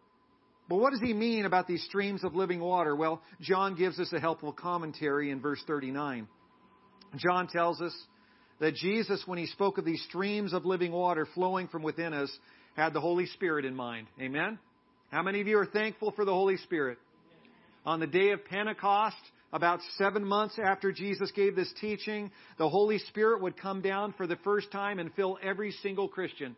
[0.69, 2.97] But what does he mean about these streams of living water?
[2.97, 6.27] Well, John gives us a helpful commentary in verse 39.
[7.17, 7.95] John tells us
[8.61, 12.31] that Jesus, when he spoke of these streams of living water flowing from within us,
[12.77, 14.07] had the Holy Spirit in mind.
[14.21, 14.59] Amen?
[15.11, 16.99] How many of you are thankful for the Holy Spirit?
[17.85, 19.16] On the day of Pentecost,
[19.53, 24.27] about seven months after Jesus gave this teaching, the Holy Spirit would come down for
[24.27, 26.57] the first time and fill every single Christian.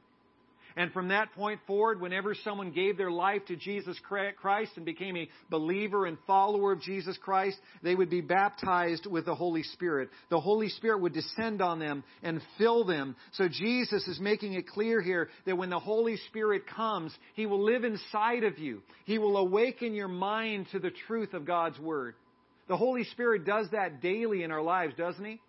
[0.78, 5.16] And from that point forward, whenever someone gave their life to Jesus Christ and became
[5.16, 10.08] a believer and follower of Jesus Christ, they would be baptized with the Holy Spirit.
[10.30, 13.16] The Holy Spirit would descend on them and fill them.
[13.32, 17.64] So Jesus is making it clear here that when the Holy Spirit comes, He will
[17.64, 18.80] live inside of you.
[19.04, 22.14] He will awaken your mind to the truth of God's Word.
[22.68, 25.40] The Holy Spirit does that daily in our lives, doesn't He?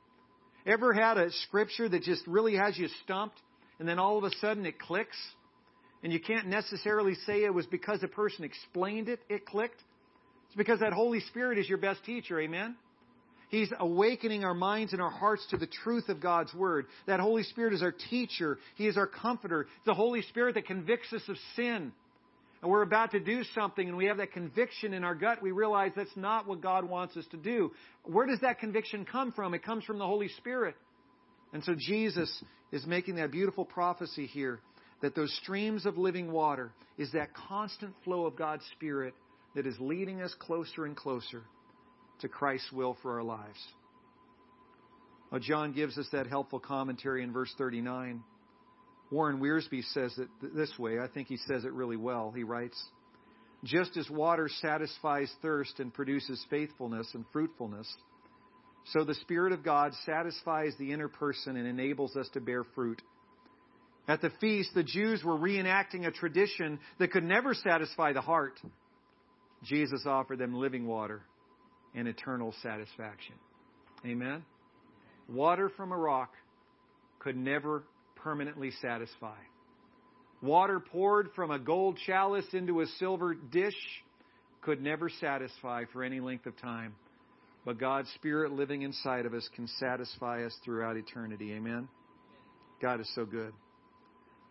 [0.65, 3.39] Ever had a scripture that just really has you stumped?
[3.79, 5.17] And then all of a sudden it clicks.
[6.03, 9.81] And you can't necessarily say it was because the person explained it, it clicked.
[10.47, 12.75] It's because that Holy Spirit is your best teacher, amen?
[13.49, 16.85] He's awakening our minds and our hearts to the truth of God's Word.
[17.07, 18.59] That Holy Spirit is our teacher.
[18.75, 19.61] He is our comforter.
[19.61, 21.91] It's the Holy Spirit that convicts us of sin.
[22.61, 25.41] And we're about to do something and we have that conviction in our gut.
[25.41, 27.71] We realize that's not what God wants us to do.
[28.03, 29.53] Where does that conviction come from?
[29.53, 30.75] It comes from the Holy Spirit.
[31.53, 32.31] And so Jesus
[32.71, 34.59] is making that beautiful prophecy here
[35.01, 39.13] that those streams of living water is that constant flow of God's Spirit
[39.55, 41.43] that is leading us closer and closer
[42.21, 43.59] to Christ's will for our lives.
[45.31, 48.23] Well, John gives us that helpful commentary in verse 39.
[49.11, 50.99] Warren Wiersbe says it this way.
[50.99, 52.31] I think he says it really well.
[52.35, 52.81] He writes,
[53.63, 57.87] Just as water satisfies thirst and produces faithfulness and fruitfulness,
[58.93, 63.01] so the Spirit of God satisfies the inner person and enables us to bear fruit.
[64.07, 68.59] At the feast, the Jews were reenacting a tradition that could never satisfy the heart.
[69.63, 71.21] Jesus offered them living water
[71.93, 73.35] and eternal satisfaction.
[74.05, 74.43] Amen?
[75.27, 76.33] Water from a rock
[77.19, 77.83] could never
[78.15, 79.37] permanently satisfy.
[80.41, 83.75] Water poured from a gold chalice into a silver dish
[84.61, 86.95] could never satisfy for any length of time.
[87.69, 91.53] But God's Spirit living inside of us can satisfy us throughout eternity.
[91.53, 91.87] Amen?
[92.81, 93.53] God is so good.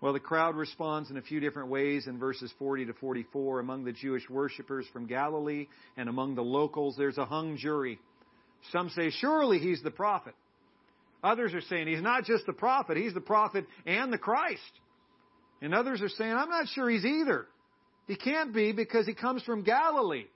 [0.01, 3.59] Well, the crowd responds in a few different ways in verses 40 to 44.
[3.59, 7.99] Among the Jewish worshippers from Galilee and among the locals, there's a hung jury.
[8.71, 10.37] Some say, surely he's the prophet.
[11.25, 14.63] Others are saying he's not just the prophet, he's the prophet and the Christ.
[15.61, 17.49] And others are saying, I'm not sure he's either.
[18.07, 20.27] He can't be because he comes from Galilee.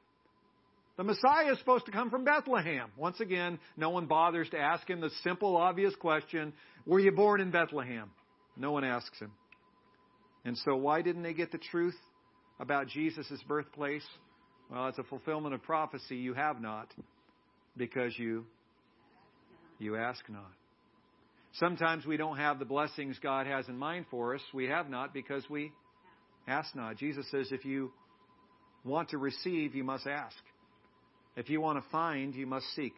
[0.97, 2.91] The Messiah is supposed to come from Bethlehem.
[2.97, 6.53] Once again, no one bothers to ask him the simple, obvious question
[6.87, 8.11] Were you born in Bethlehem?
[8.57, 9.33] No one asks him.
[10.45, 11.97] And so, why didn't they get the truth
[12.61, 14.05] about Jesus' birthplace?
[14.71, 16.17] Well, it's a fulfillment of prophecy.
[16.17, 16.93] You have not
[17.77, 18.45] because you
[19.79, 20.53] you ask not.
[21.55, 24.41] Sometimes we don't have the blessings God has in mind for us.
[24.55, 25.73] We have not because we
[26.47, 26.97] ask not.
[26.97, 27.93] Jesus says if you
[28.85, 30.37] want to receive, you must ask.
[31.37, 32.95] If you want to find, you must seek.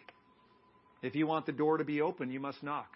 [1.03, 2.89] If you want the door to be open, you must knock.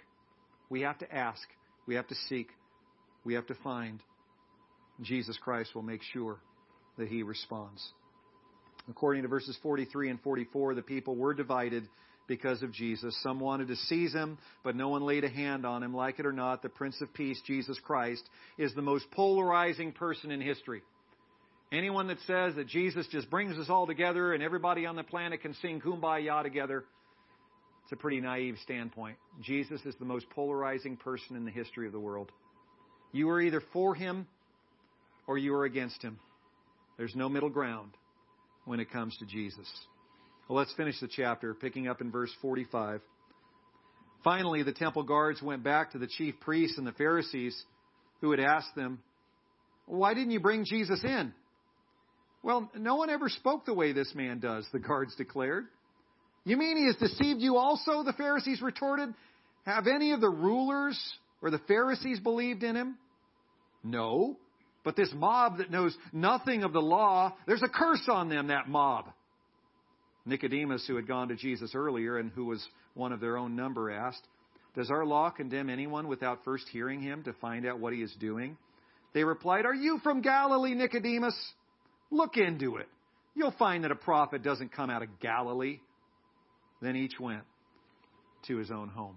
[0.70, 1.46] We have to ask.
[1.86, 2.48] We have to seek.
[3.24, 4.02] We have to find.
[5.00, 6.38] Jesus Christ will make sure
[6.96, 7.86] that he responds.
[8.88, 11.88] According to verses 43 and 44, the people were divided
[12.26, 13.16] because of Jesus.
[13.22, 15.94] Some wanted to seize him, but no one laid a hand on him.
[15.94, 18.22] Like it or not, the Prince of Peace, Jesus Christ,
[18.56, 20.82] is the most polarizing person in history.
[21.70, 25.42] Anyone that says that Jesus just brings us all together and everybody on the planet
[25.42, 26.84] can sing kumbaya together,
[27.84, 29.16] it's a pretty naive standpoint.
[29.42, 32.32] Jesus is the most polarizing person in the history of the world.
[33.12, 34.26] You are either for him
[35.26, 36.18] or you are against him.
[36.96, 37.92] There's no middle ground
[38.64, 39.68] when it comes to Jesus.
[40.48, 43.02] Well, let's finish the chapter, picking up in verse 45.
[44.24, 47.62] Finally, the temple guards went back to the chief priests and the Pharisees
[48.20, 49.00] who had asked them,
[49.86, 51.32] Why didn't you bring Jesus in?
[52.42, 55.66] Well, no one ever spoke the way this man does, the guards declared.
[56.44, 58.04] You mean he has deceived you also?
[58.04, 59.12] The Pharisees retorted.
[59.64, 60.98] Have any of the rulers
[61.42, 62.96] or the Pharisees believed in him?
[63.84, 64.36] No.
[64.84, 68.68] But this mob that knows nothing of the law, there's a curse on them, that
[68.68, 69.06] mob.
[70.24, 73.90] Nicodemus, who had gone to Jesus earlier and who was one of their own number,
[73.90, 74.26] asked,
[74.74, 78.14] Does our law condemn anyone without first hearing him to find out what he is
[78.20, 78.56] doing?
[79.12, 81.36] They replied, Are you from Galilee, Nicodemus?
[82.10, 82.88] Look into it.
[83.34, 85.80] You'll find that a prophet doesn't come out of Galilee.
[86.80, 87.42] Then each went
[88.46, 89.16] to his own home.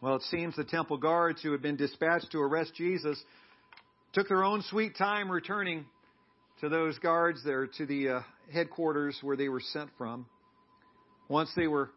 [0.00, 3.22] Well, it seems the temple guards who had been dispatched to arrest Jesus
[4.12, 5.84] took their own sweet time returning
[6.60, 8.20] to those guards there to the uh,
[8.52, 10.26] headquarters where they were sent from.
[11.28, 11.90] Once they were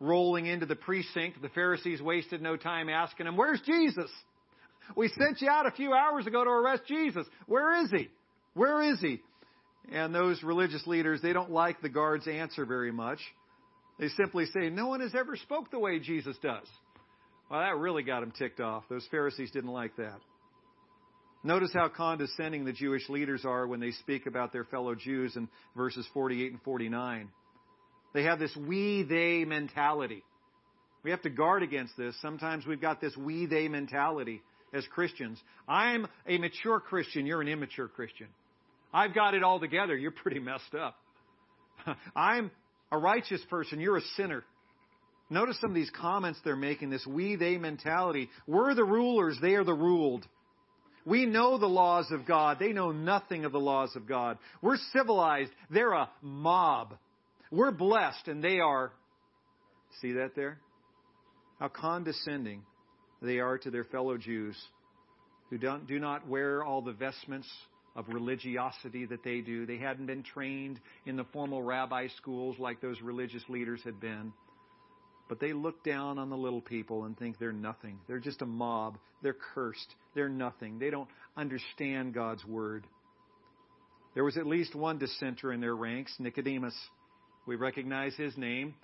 [0.00, 4.10] rolling into the precinct, the Pharisees wasted no time asking him, Where's Jesus?
[4.96, 7.26] We sent you out a few hours ago to arrest Jesus.
[7.46, 8.08] Where is he?
[8.54, 9.20] Where is he?
[9.90, 13.20] And those religious leaders, they don't like the guards' answer very much.
[13.98, 16.66] They simply say, No one has ever spoke the way Jesus does.
[17.50, 18.84] Well, that really got them ticked off.
[18.90, 20.20] Those Pharisees didn't like that.
[21.42, 25.48] Notice how condescending the Jewish leaders are when they speak about their fellow Jews in
[25.76, 27.28] verses 48 and 49.
[28.12, 30.24] They have this we they mentality.
[31.04, 32.14] We have to guard against this.
[32.20, 34.42] Sometimes we've got this we they mentality
[34.74, 35.40] as Christians.
[35.66, 38.26] I'm a mature Christian, you're an immature Christian.
[38.92, 40.96] I've got it all together, you're pretty messed up.
[42.16, 42.50] I'm
[42.90, 44.44] a righteous person, you're a sinner.
[45.30, 48.30] Notice some of these comments they're making, this we they mentality.
[48.46, 50.26] We're the rulers, they are the ruled.
[51.04, 52.58] We know the laws of God.
[52.58, 54.36] They know nothing of the laws of God.
[54.60, 55.50] We're civilized.
[55.70, 56.98] They're a mob.
[57.50, 58.92] We're blessed and they are.
[60.02, 60.58] See that there?
[61.60, 62.62] How condescending
[63.22, 64.56] they are to their fellow Jews
[65.48, 67.48] who don't, do not wear all the vestments
[67.98, 69.66] of religiosity that they do.
[69.66, 74.32] They hadn't been trained in the formal rabbi schools like those religious leaders had been.
[75.28, 77.98] But they look down on the little people and think they're nothing.
[78.06, 78.98] They're just a mob.
[79.20, 79.96] They're cursed.
[80.14, 80.78] They're nothing.
[80.78, 82.86] They don't understand God's word.
[84.14, 86.76] There was at least one dissenter in their ranks, Nicodemus.
[87.46, 88.74] We recognize his name.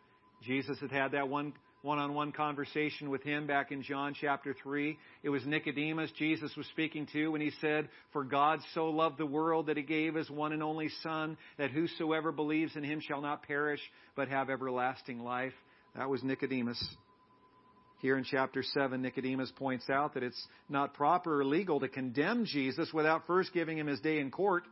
[0.43, 1.53] Jesus had had that one
[1.85, 4.97] one on one conversation with him back in John chapter 3.
[5.23, 9.27] It was Nicodemus Jesus was speaking to when he said, For God so loved the
[9.27, 13.21] world that he gave his one and only Son, that whosoever believes in him shall
[13.21, 13.81] not perish,
[14.17, 15.53] but have everlasting life.
[15.95, 16.83] That was Nicodemus.
[18.01, 22.47] Here in chapter 7, Nicodemus points out that it's not proper or legal to condemn
[22.47, 24.65] Jesus without first giving him his day in court.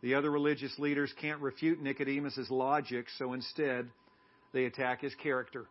[0.00, 3.90] The other religious leaders can't refute Nicodemus' logic, so instead,
[4.54, 5.66] they attack his character.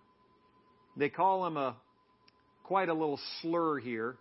[0.99, 1.77] They call him a
[2.65, 4.17] quite a little slur here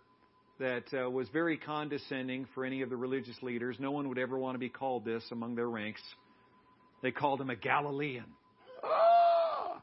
[0.59, 3.75] that uh, was very condescending for any of the religious leaders.
[3.79, 6.01] No one would ever want to be called this among their ranks.
[7.03, 8.25] They called him a Galilean.
[8.81, 9.81] Ah!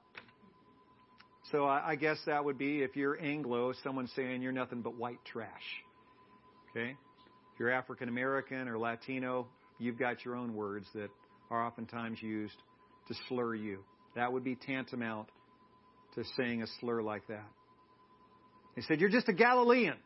[1.52, 4.96] So I, I guess that would be if you're Anglo, someone saying you're nothing but
[4.96, 5.50] white trash.
[6.70, 6.92] Okay?
[6.92, 11.10] If you're African American or Latino, you've got your own words that
[11.50, 12.56] are oftentimes used
[13.08, 13.80] to slur you.
[14.14, 15.28] That would be tantamount
[16.16, 17.44] to saying a slur like that.
[18.74, 19.96] He said, You're just a Galilean.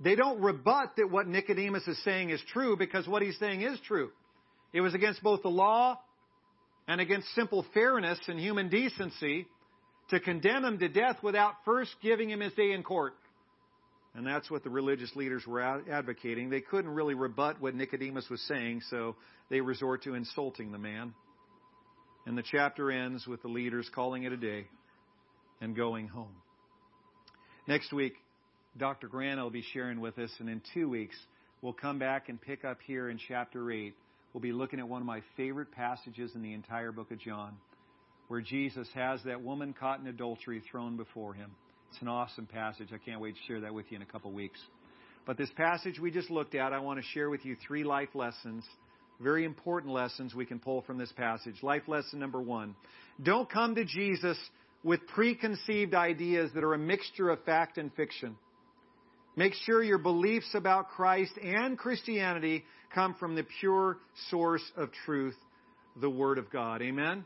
[0.00, 3.78] They don't rebut that what Nicodemus is saying is true because what he's saying is
[3.86, 4.10] true.
[4.72, 5.98] It was against both the law
[6.86, 9.46] and against simple fairness and human decency
[10.10, 13.14] to condemn him to death without first giving him his day in court.
[14.14, 16.50] And that's what the religious leaders were advocating.
[16.50, 19.16] They couldn't really rebut what Nicodemus was saying, so
[19.50, 21.14] they resort to insulting the man.
[22.26, 24.66] And the chapter ends with the leaders calling it a day
[25.60, 26.34] and going home.
[27.68, 28.14] Next week,
[28.78, 29.08] Dr.
[29.08, 31.16] Grant will be sharing with us, and in two weeks,
[31.62, 33.94] we'll come back and pick up here in chapter 8.
[34.32, 37.56] We'll be looking at one of my favorite passages in the entire book of John,
[38.28, 41.50] where Jesus has that woman caught in adultery thrown before him.
[41.90, 42.88] It's an awesome passage.
[42.92, 44.60] I can't wait to share that with you in a couple weeks.
[45.24, 48.10] But this passage we just looked at, I want to share with you three life
[48.14, 48.64] lessons,
[49.20, 51.62] very important lessons we can pull from this passage.
[51.62, 52.74] Life lesson number one
[53.22, 54.38] don't come to Jesus
[54.86, 58.36] with preconceived ideas that are a mixture of fact and fiction.
[59.34, 63.98] Make sure your beliefs about Christ and Christianity come from the pure
[64.30, 65.34] source of truth,
[66.00, 66.82] the Word of God.
[66.82, 67.24] Amen?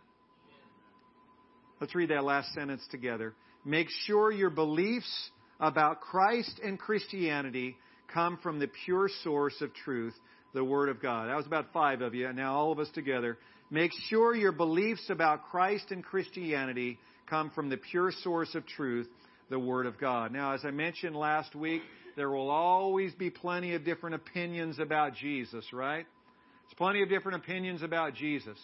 [1.82, 3.34] Let's read that last sentence together.
[3.62, 5.30] Make sure your beliefs
[5.60, 7.76] about Christ and Christianity
[8.08, 10.14] come from the pure source of truth,
[10.54, 11.28] the Word of God.
[11.28, 12.32] That was about five of you.
[12.32, 13.36] Now, all of us together.
[13.70, 16.98] Make sure your beliefs about Christ and Christianity
[17.30, 19.08] come from the pure source of truth,
[19.48, 20.32] the Word of God.
[20.32, 21.82] Now, as I mentioned last week,
[22.16, 26.04] there will always be plenty of different opinions about Jesus, right?
[26.04, 28.58] There's plenty of different opinions about Jesus.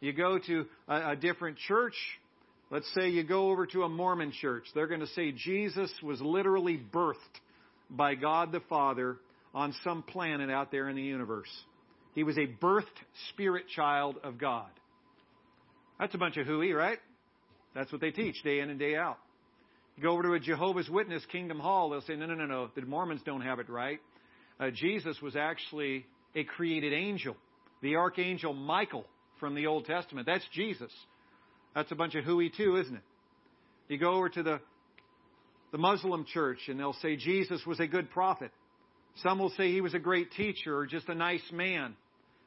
[0.00, 1.94] You go to a, a different church,
[2.70, 6.20] let's say you go over to a Mormon church, they're going to say Jesus was
[6.20, 7.16] literally birthed
[7.90, 9.16] by God the Father
[9.54, 11.50] on some planet out there in the universe.
[12.14, 12.84] He was a birthed
[13.30, 14.68] spirit child of God.
[15.98, 16.98] That's a bunch of hooey, right?
[17.74, 19.18] That's what they teach day in and day out.
[19.96, 22.70] You go over to a Jehovah's Witness Kingdom Hall, they'll say, no, no, no, no,
[22.74, 24.00] the Mormons don't have it right.
[24.58, 27.36] Uh, Jesus was actually a created angel,
[27.82, 29.04] the archangel Michael
[29.38, 30.26] from the Old Testament.
[30.26, 30.90] That's Jesus.
[31.74, 33.02] That's a bunch of hooey too, isn't it?
[33.88, 34.60] You go over to the
[35.72, 38.52] the Muslim church and they'll say Jesus was a good prophet.
[39.22, 41.96] Some will say he was a great teacher or just a nice man.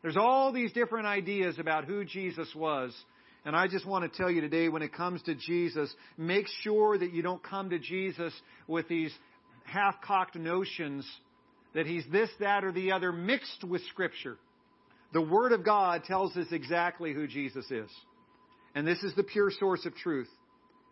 [0.02, 2.94] There's all these different ideas about who Jesus was.
[3.46, 6.98] And I just want to tell you today, when it comes to Jesus, make sure
[6.98, 8.34] that you don't come to Jesus
[8.68, 9.14] with these
[9.64, 11.08] half cocked notions
[11.76, 14.38] that he's this, that, or the other mixed with Scripture.
[15.14, 17.90] The Word of God tells us exactly who Jesus is.
[18.74, 20.30] And this is the pure source of truth.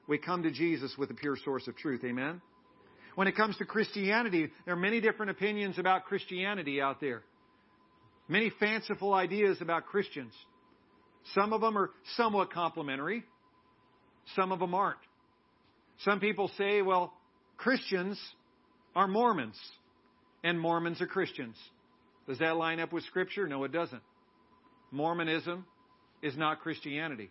[0.08, 2.04] We come to Jesus with the pure source of truth.
[2.04, 2.42] Amen?
[3.16, 7.24] When it comes to Christianity, there are many different opinions about Christianity out there.
[8.28, 10.34] Many fanciful ideas about Christians.
[11.34, 13.24] Some of them are somewhat complimentary,
[14.36, 15.00] Some of them aren't.
[16.00, 17.14] Some people say, well,
[17.58, 18.20] Christians
[18.96, 19.58] are Mormons,
[20.44, 21.56] and Mormons are Christians.
[22.28, 23.48] Does that line up with Scripture?
[23.48, 24.02] No, it doesn't.
[24.92, 25.66] Mormonism
[26.22, 27.30] is not Christianity.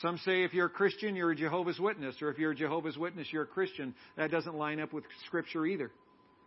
[0.00, 2.96] Some say if you're a Christian, you're a Jehovah's Witness, or if you're a Jehovah's
[2.96, 3.94] Witness, you're a Christian.
[4.16, 5.90] That doesn't line up with Scripture either.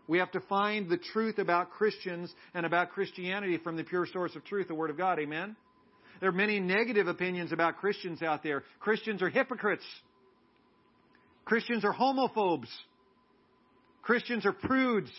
[0.08, 4.36] We have to find the truth about Christians and about Christianity from the pure source
[4.36, 5.20] of truth, the Word of God.
[5.20, 5.56] Amen?
[6.24, 8.64] There are many negative opinions about Christians out there.
[8.80, 9.84] Christians are hypocrites.
[11.44, 12.70] Christians are homophobes.
[14.04, 15.12] Christians are prudes.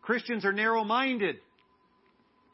[0.00, 1.38] Christians are narrow minded.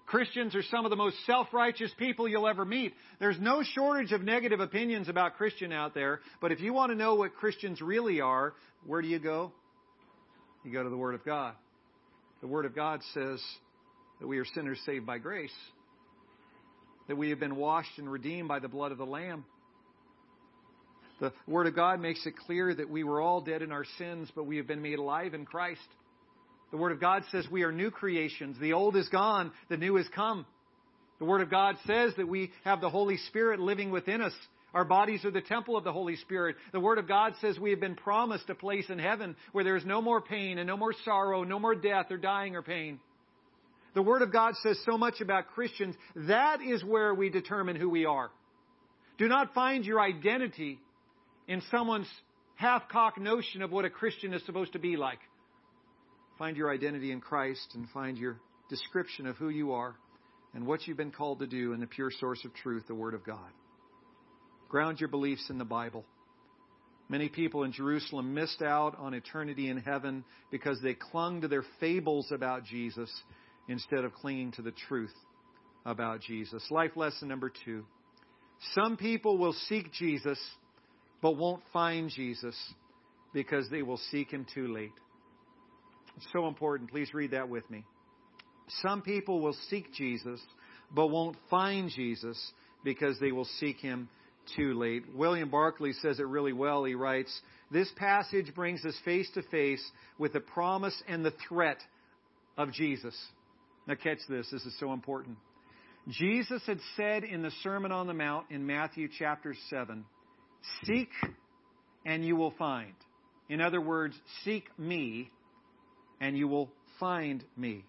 [0.07, 2.95] Christians are some of the most self-righteous people you'll ever meet.
[3.21, 6.97] There's no shortage of negative opinions about Christian out there, but if you want to
[6.97, 8.55] know what Christians really are,
[8.87, 9.53] where do you go?
[10.64, 11.53] You go to the Word of God.
[12.41, 13.43] The Word of God says
[14.21, 15.53] that we are sinners saved by grace,
[17.09, 19.45] that we have been washed and redeemed by the blood of the Lamb.
[21.21, 24.31] The Word of God makes it clear that we were all dead in our sins,
[24.37, 25.81] but we have been made alive in Christ.
[26.71, 28.57] The Word of God says we are new creations.
[28.61, 30.47] The old is gone, the new has come.
[31.19, 34.35] The Word of God says that we have the Holy Spirit living within us.
[34.75, 36.57] Our bodies are the temple of the Holy Spirit.
[36.73, 39.77] The Word of God says we have been promised a place in heaven where there
[39.77, 43.01] is no more pain and no more sorrow, no more death or dying or pain.
[43.99, 45.96] The Word of God says so much about Christians.
[46.14, 48.30] That is where we determine who we are.
[49.18, 50.78] Do not find your identity
[51.49, 52.07] in someone's
[52.55, 55.18] half-cocked notion of what a Christian is supposed to be like.
[56.38, 58.38] Find your identity in Christ and find your
[58.70, 59.96] description of who you are
[60.55, 63.14] and what you've been called to do in the pure source of truth, the Word
[63.14, 63.51] of God.
[64.68, 66.05] Ground your beliefs in the Bible.
[67.09, 70.22] Many people in Jerusalem missed out on eternity in heaven
[70.53, 73.11] because they clung to their fables about Jesus
[73.69, 75.14] instead of clinging to the truth
[75.85, 76.62] about Jesus.
[76.71, 77.85] Life lesson number two.
[78.75, 80.39] Some people will seek Jesus,
[81.23, 82.57] but won't find Jesus
[83.33, 84.93] because they will seek him too late.
[86.16, 86.91] It's so important.
[86.91, 87.85] Please read that with me.
[88.83, 90.41] Some people will seek Jesus,
[90.93, 92.53] but won't find Jesus
[92.85, 94.09] because they will seek him
[94.57, 95.05] too late.
[95.14, 96.85] William Barclay says it really well.
[96.85, 97.41] He writes,
[97.71, 99.85] This passage brings us face to face
[100.19, 101.79] with the promise and the threat
[102.57, 103.14] of Jesus.
[103.89, 104.47] Now, catch this.
[104.53, 105.39] This is so important.
[106.09, 110.05] Jesus had said in the Sermon on the Mount in Matthew chapter 7,
[110.84, 111.09] Seek
[112.05, 112.93] and you will find.
[113.49, 114.14] In other words,
[114.45, 115.30] seek me
[116.20, 116.70] and you will
[117.01, 117.82] find me.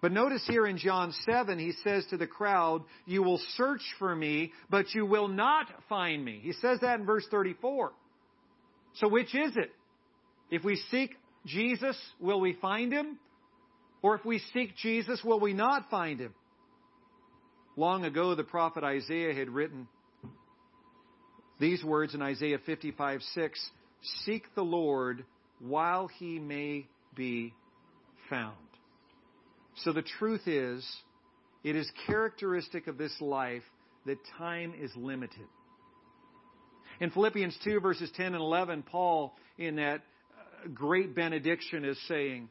[0.00, 4.14] But notice here in John 7, he says to the crowd, You will search for
[4.14, 6.40] me, but you will not find me.
[6.42, 7.92] He says that in verse 34.
[8.94, 9.72] So which is it?
[10.50, 13.18] If we seek Jesus, will we find him?
[14.02, 16.34] Or if we seek Jesus, will we not find him?
[17.76, 19.88] Long ago, the prophet Isaiah had written
[21.58, 23.70] these words in Isaiah 55 6
[24.24, 25.24] Seek the Lord
[25.60, 27.54] while he may be
[28.28, 28.56] found.
[29.76, 30.84] So the truth is,
[31.62, 33.62] it is characteristic of this life
[34.06, 35.46] that time is limited.
[37.00, 42.48] In Philippians 2, verses 10 and 11, Paul, in that uh, great benediction, is saying,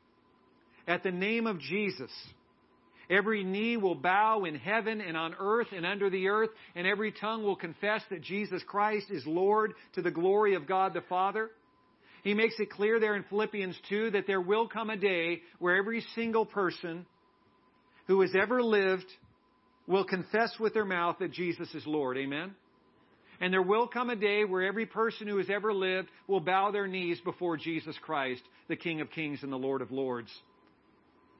[0.88, 2.12] At the name of Jesus,
[3.10, 7.12] every knee will bow in heaven and on earth and under the earth, and every
[7.12, 11.52] tongue will confess that Jesus Christ is Lord to the glory of God the Father.
[12.24, 15.76] He makes it clear there in Philippians 2 that there will come a day where
[15.76, 17.06] every single person
[18.08, 19.06] who has ever lived
[19.88, 22.18] will confess with their mouth that Jesus is Lord.
[22.18, 22.54] Amen?
[23.40, 26.70] And there will come a day where every person who has ever lived will bow
[26.70, 30.30] their knees before Jesus Christ, the King of Kings and the Lord of Lords.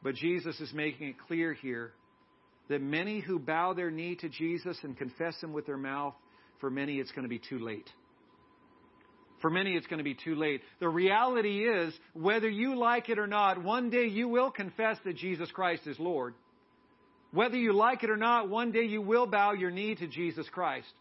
[0.04, 1.92] But Jesus is making it clear here
[2.70, 6.14] that many who bow their knee to Jesus and confess Him with their mouth,
[6.60, 7.90] for many it's going to be too late.
[9.42, 10.62] For many, it's going to be too late.
[10.80, 15.18] The reality is, whether you like it or not, one day you will confess that
[15.18, 16.36] Jesus Christ is Lord.
[17.32, 20.48] Whether you like it or not, one day you will bow your knee to Jesus
[20.50, 20.94] Christ.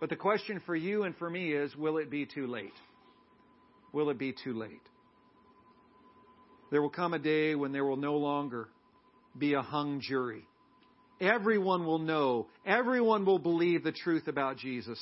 [0.00, 2.74] But the question for you and for me is will it be too late?
[3.92, 4.82] Will it be too late?
[6.70, 8.68] There will come a day when there will no longer
[9.38, 10.46] be a hung jury.
[11.20, 15.00] Everyone will know, everyone will believe the truth about Jesus.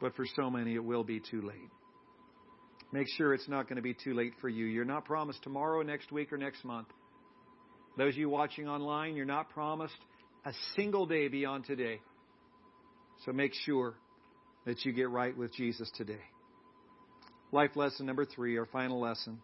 [0.00, 1.70] But for so many, it will be too late.
[2.92, 4.64] Make sure it's not going to be too late for you.
[4.64, 6.88] You're not promised tomorrow, next week, or next month.
[7.96, 9.98] Those of you watching online, you're not promised
[10.46, 12.00] a single day beyond today.
[13.26, 13.94] So make sure
[14.64, 16.20] that you get right with Jesus today.
[17.52, 19.40] Life lesson number three, our final lesson.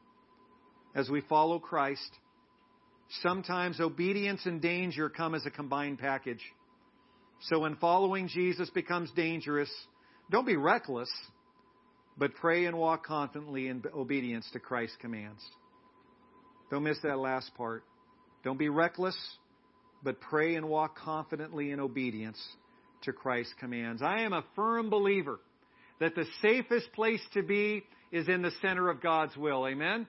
[0.94, 2.10] As we follow Christ,
[3.22, 6.42] sometimes obedience and danger come as a combined package.
[7.42, 9.70] So when following Jesus becomes dangerous,
[10.30, 11.10] don't be reckless,
[12.16, 15.42] but pray and walk confidently in obedience to Christ's commands.
[16.70, 17.84] Don't miss that last part.
[18.44, 19.16] Don't be reckless,
[20.02, 22.40] but pray and walk confidently in obedience
[23.02, 24.00] to Christ's commands.
[24.02, 25.40] I am a firm believer
[26.00, 29.66] that the safest place to be is in the center of God's will.
[29.66, 30.06] Amen?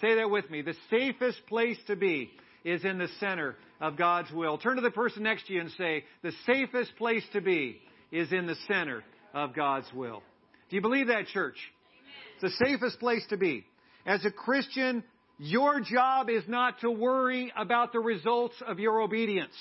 [0.00, 0.62] Say that with me.
[0.62, 2.30] The safest place to be
[2.64, 4.58] is in the center of God's will.
[4.58, 7.80] Turn to the person next to you and say, the safest place to be
[8.10, 10.22] is in the center of God's will.
[10.68, 11.56] Do you believe that, church?
[11.92, 12.12] Amen.
[12.34, 13.64] It's the safest place to be.
[14.04, 15.04] As a Christian,
[15.38, 19.54] your job is not to worry about the results of your obedience.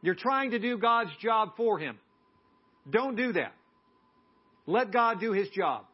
[0.00, 1.98] You're trying to do God's job for Him.
[2.88, 3.52] Don't do that.
[4.66, 5.84] Let God do His job.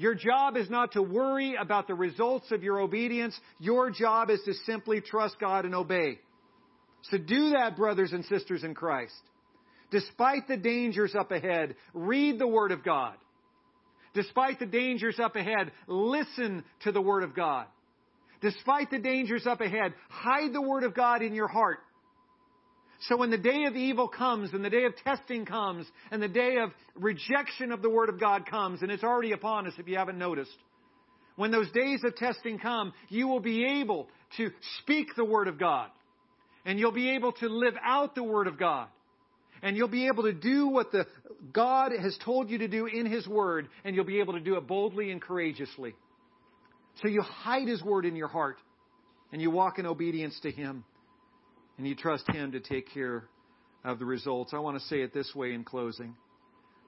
[0.00, 3.38] Your job is not to worry about the results of your obedience.
[3.58, 6.20] Your job is to simply trust God and obey.
[7.10, 9.12] So do that, brothers and sisters in Christ.
[9.90, 13.12] Despite the dangers up ahead, read the Word of God.
[14.14, 17.66] Despite the dangers up ahead, listen to the Word of God.
[18.40, 21.80] Despite the dangers up ahead, hide the Word of God in your heart.
[23.08, 26.28] So when the day of evil comes and the day of testing comes and the
[26.28, 29.88] day of rejection of the Word of God comes, and it's already upon us if
[29.88, 30.56] you haven't noticed,
[31.36, 35.58] when those days of testing come, you will be able to speak the Word of
[35.58, 35.88] God.
[36.66, 38.88] And you'll be able to live out the Word of God.
[39.62, 41.06] And you'll be able to do what the
[41.52, 44.56] God has told you to do in His Word, and you'll be able to do
[44.56, 45.94] it boldly and courageously.
[47.00, 48.58] So you hide His Word in your heart,
[49.32, 50.84] and you walk in obedience to Him
[51.80, 53.24] and you trust Him to take care
[53.86, 54.52] of the results.
[54.52, 56.14] I want to say it this way in closing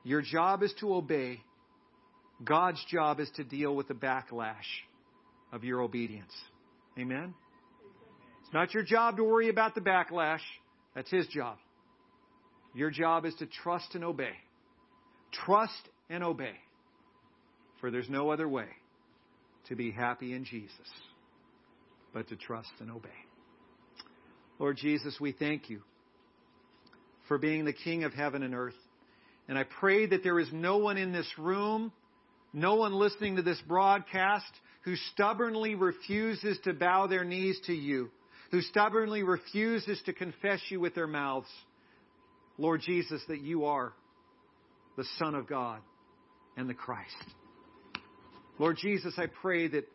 [0.05, 1.41] Your job is to obey,
[2.45, 4.69] God's job is to deal with the backlash
[5.51, 6.35] of your obedience.
[6.99, 7.33] Amen?
[8.43, 10.43] It's not your job to worry about the backlash,
[10.95, 11.57] that's His job.
[12.75, 14.37] Your job is to trust and obey.
[15.33, 16.57] Trust and obey.
[17.81, 18.69] For there's no other way
[19.69, 20.77] to be happy in Jesus
[22.13, 23.09] but to trust and obey.
[24.59, 25.83] Lord Jesus, we thank you
[27.29, 28.75] for being the King of heaven and earth.
[29.49, 31.93] And I pray that there is no one in this room,
[32.53, 38.11] no one listening to this broadcast who stubbornly refuses to bow their knees to you,
[38.51, 41.49] who stubbornly refuses to confess you with their mouths.
[42.59, 43.93] Lord Jesus, that you are
[44.97, 45.81] the Son of God
[46.57, 47.17] and the Christ.
[48.59, 49.89] Lord Jesus, I pray that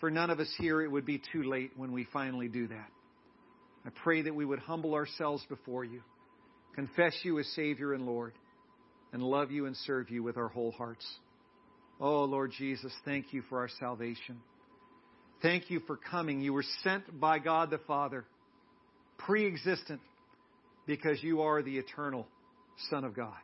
[0.00, 2.88] for none of us here it would be too late when we finally do that.
[3.86, 6.02] I pray that we would humble ourselves before you,
[6.74, 8.32] confess you as Savior and Lord,
[9.12, 11.06] and love you and serve you with our whole hearts.
[12.00, 14.40] Oh, Lord Jesus, thank you for our salvation.
[15.42, 16.40] Thank you for coming.
[16.40, 18.24] You were sent by God the Father,
[19.18, 20.00] pre existent,
[20.86, 22.26] because you are the eternal
[22.90, 23.36] Son of God.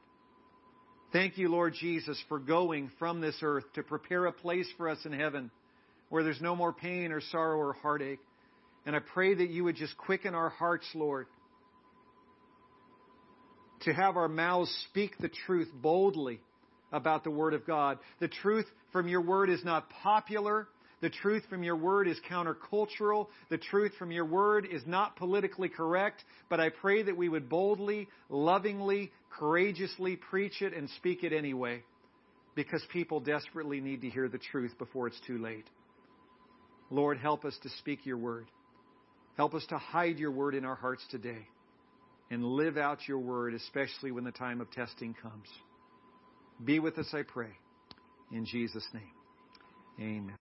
[1.12, 4.98] Thank you, Lord Jesus, for going from this earth to prepare a place for us
[5.04, 5.50] in heaven
[6.08, 8.20] where there's no more pain or sorrow or heartache.
[8.86, 11.26] And I pray that you would just quicken our hearts, Lord,
[13.82, 16.40] to have our mouths speak the truth boldly
[16.92, 17.98] about the Word of God.
[18.20, 20.68] The truth from your Word is not popular.
[21.00, 23.28] The truth from your Word is countercultural.
[23.48, 26.24] The truth from your Word is not politically correct.
[26.48, 31.82] But I pray that we would boldly, lovingly, courageously preach it and speak it anyway.
[32.54, 35.66] Because people desperately need to hear the truth before it's too late.
[36.90, 38.46] Lord, help us to speak your Word.
[39.36, 41.46] Help us to hide your word in our hearts today
[42.30, 45.48] and live out your word, especially when the time of testing comes.
[46.64, 47.50] Be with us, I pray.
[48.32, 49.10] In Jesus' name,
[49.98, 50.36] amen.